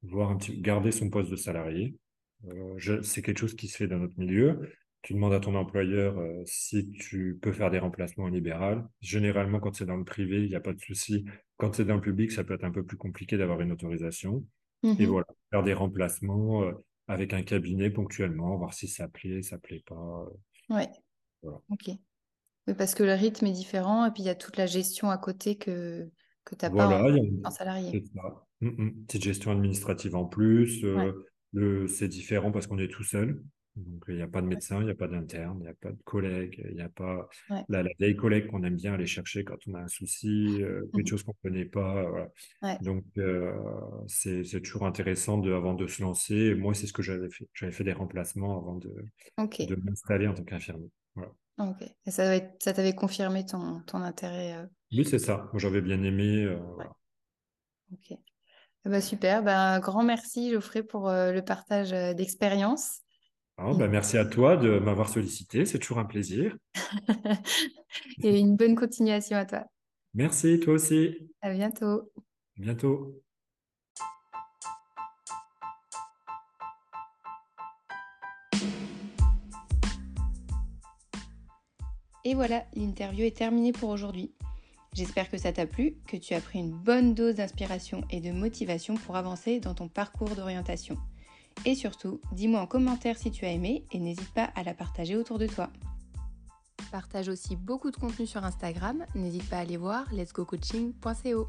voir 0.03 0.31
un 0.31 0.37
petit, 0.37 0.61
garder 0.61 0.93
son 0.93 1.11
poste 1.11 1.31
de 1.31 1.37
salarié. 1.37 1.97
Euh, 2.49 3.03
c'est 3.03 3.23
quelque 3.23 3.39
chose 3.39 3.55
qui 3.55 3.69
se 3.69 3.77
fait 3.77 3.87
dans 3.87 3.99
notre 3.99 4.19
milieu. 4.19 4.69
Tu 5.03 5.15
demandes 5.15 5.33
à 5.33 5.41
ton 5.41 5.55
employeur 5.55 6.19
euh, 6.19 6.43
si 6.45 6.91
tu 6.93 7.39
peux 7.41 7.53
faire 7.53 7.71
des 7.71 7.79
remplacements 7.79 8.25
en 8.25 8.29
libéral. 8.29 8.87
Généralement, 9.01 9.61
quand 9.61 9.75
c'est 9.75 9.87
dans 9.87 9.97
le 9.97 10.05
privé, 10.05 10.43
il 10.45 10.49
n'y 10.49 10.55
a 10.55 10.61
pas 10.61 10.73
de 10.73 10.81
souci. 10.81 11.25
Quand 11.57 11.75
c'est 11.75 11.85
dans 11.85 11.97
le 11.97 12.01
public, 12.01 12.33
ça 12.33 12.45
peut 12.45 12.55
être 12.55 12.65
un 12.65 12.71
peu 12.71 12.85
plus 12.85 12.97
compliqué 12.97 13.37
d'avoir 13.37 13.61
une 13.61 13.73
autorisation. 13.73 14.45
Et 14.85 15.07
mmh 15.07 15.07
voilà, 15.07 15.27
faire 15.51 15.63
des 15.63 15.75
remplacements 15.75 16.65
euh, 16.65 16.73
avec 17.07 17.35
un 17.35 17.43
cabinet 17.43 17.91
ponctuellement, 17.91 18.57
voir 18.57 18.75
si 18.75 18.89
ça 18.89 19.07
plaît, 19.07 19.43
ça 19.43 19.59
plaît 19.59 19.83
pas. 19.87 20.27
Ouais. 20.71 20.89
Voilà. 21.43 21.61
Ok. 21.71 21.91
Oui, 22.69 22.75
parce 22.75 22.95
que 22.95 23.03
le 23.03 23.15
rythme 23.15 23.47
est 23.47 23.53
différent 23.53 24.07
et 24.07 24.11
puis 24.11 24.23
il 24.23 24.27
y 24.27 24.31
a 24.31 24.35
toute 24.35 24.57
la 24.57 24.67
gestion 24.67 25.11
à 25.11 25.19
côté 25.19 25.57
que, 25.57 26.09
que 26.45 26.55
tu 26.55 26.65
n'as 26.65 26.71
pas 26.71 27.03
en, 27.45 27.51
salarié. 27.51 28.05
Mmh, 28.61 28.69
mmh. 28.69 29.05
Petite 29.07 29.23
gestion 29.25 29.51
administrative 29.51 30.15
en 30.15 30.27
plus. 30.27 30.85
Euh, 30.85 31.87
c'est 31.87 32.09
différent 32.09 32.53
parce 32.53 32.67
qu'on 32.67 32.79
est 32.79 32.89
tout 32.89 33.05
seul. 33.05 33.43
Donc, 33.77 34.05
il 34.09 34.17
n'y 34.17 34.23
a 34.23 34.29
pas 34.29 34.43
de 34.43 34.47
médecin, 34.47 34.81
il 34.81 34.85
n'y 34.85 34.91
a 34.91 34.95
pas 34.95 35.09
d'interne, 35.09 35.57
il 35.61 35.63
n'y 35.63 35.71
a 35.71 35.75
pas 35.75 35.91
de 35.91 36.03
collègue, 36.05 36.63
il 36.69 36.77
n'y 36.77 36.83
a 36.83 36.91
pas 36.91 37.27
la, 37.71 37.83
vieille 37.99 38.17
collègue 38.17 38.49
qu'on 38.49 38.63
aime 38.65 38.77
bien 38.77 38.93
aller 38.93 39.07
chercher 39.07 39.45
quand 39.45 39.57
on 39.67 39.75
a 39.75 39.81
un 39.81 39.89
souci, 39.89 40.63
euh, 40.63 40.83
quelque 40.95 41.07
mmh 41.07 41.07
chose 41.07 41.23
qu'on 41.23 41.35
ne 41.43 41.51
connaît 41.51 41.65
pas. 41.65 42.29
Donc, 42.83 43.05
euh, 43.17 43.55
c'est 44.09 44.45
toujours 44.63 44.85
intéressant 44.85 45.39
de, 45.39 45.53
avant 45.53 45.73
de 45.73 45.87
se 45.87 46.03
lancer. 46.03 46.55
Moi, 46.55 46.75
c'est 46.75 46.87
ce 46.87 46.93
que 46.93 47.03
j'avais 47.03 47.31
fait. 47.31 47.49
J'avais 47.55 47.73
fait 47.73 47.85
des 47.85 47.95
remplacements 47.95 48.59
avant 48.59 48.77
de, 48.77 48.95
de 49.39 49.75
m'installer 49.83 50.27
en 50.27 50.35
tant 50.35 50.45
qu'infirmier. 50.45 50.91
Voilà. 51.15 51.33
Ok. 51.71 51.89
Et 52.07 52.11
ça, 52.11 52.39
ça 52.59 52.73
t'avait 52.73 52.95
confirmé 52.95 53.45
ton, 53.45 53.81
ton 53.87 54.03
intérêt 54.03 54.55
euh, 54.55 54.67
Oui, 54.93 55.05
c'est 55.05 55.19
ça. 55.19 55.51
J'avais 55.55 55.81
bien 55.81 56.03
aimé. 56.03 56.45
Euh, 56.45 56.59
ok. 57.93 58.19
Eh 58.85 58.89
ben, 58.89 59.01
super. 59.01 59.43
Ben, 59.43 59.79
grand 59.81 60.03
merci, 60.03 60.51
Geoffrey, 60.51 60.83
pour 60.83 61.09
euh, 61.09 61.33
le 61.33 61.43
partage 61.43 61.91
d'expérience. 62.17 63.01
Ah, 63.57 63.73
ben, 63.75 63.89
merci 63.89 64.19
à 64.19 64.25
toi 64.25 64.57
de 64.57 64.79
m'avoir 64.79 65.09
sollicité. 65.09 65.65
C'est 65.67 65.79
toujours 65.79 65.99
un 65.99 66.05
plaisir. 66.05 66.57
Et 68.23 68.39
une 68.39 68.57
bonne 68.57 68.75
continuation 68.75 69.37
à 69.37 69.45
toi. 69.45 69.65
Merci, 70.15 70.59
toi 70.59 70.75
aussi. 70.75 71.31
À 71.43 71.53
bientôt. 71.53 72.11
À 72.59 72.61
bientôt. 72.61 73.23
Et 82.25 82.35
voilà, 82.35 82.65
l'interview 82.75 83.25
est 83.25 83.37
terminée 83.37 83.73
pour 83.73 83.91
aujourd'hui. 83.91 84.33
J'espère 84.93 85.31
que 85.31 85.39
ça 85.39 85.53
t'a 85.53 85.67
plu, 85.67 85.97
que 86.07 86.17
tu 86.17 86.35
as 86.35 86.41
pris 86.41 86.59
une 86.59 86.71
bonne 86.71 87.15
dose 87.15 87.37
d'inspiration 87.37 88.05
et 88.11 88.21
de 88.21 88.31
motivation 88.31 88.95
pour 88.95 89.17
avancer 89.17 89.59
dans 89.59 89.75
ton 89.75 89.89
parcours 89.89 90.37
d'orientation. 90.37 90.99
Et 91.65 91.75
surtout, 91.75 92.21
dis-moi 92.33 92.61
en 92.61 92.67
commentaire 92.67 93.17
si 93.19 93.31
tu 93.31 93.45
as 93.45 93.51
aimé 93.51 93.85
et 93.91 93.99
n'hésite 93.99 94.33
pas 94.35 94.51
à 94.55 94.63
la 94.63 94.75
partager 94.75 95.17
autour 95.17 95.39
de 95.39 95.47
toi. 95.47 95.71
Partage 96.91 97.29
aussi 97.29 97.57
beaucoup 97.57 97.91
de 97.91 97.97
contenu 97.97 98.27
sur 98.27 98.45
Instagram, 98.45 99.07
n'hésite 99.15 99.49
pas 99.49 99.57
à 99.57 99.61
aller 99.61 99.79
voir 99.79 100.13
letsgocoaching.co. 100.13 101.49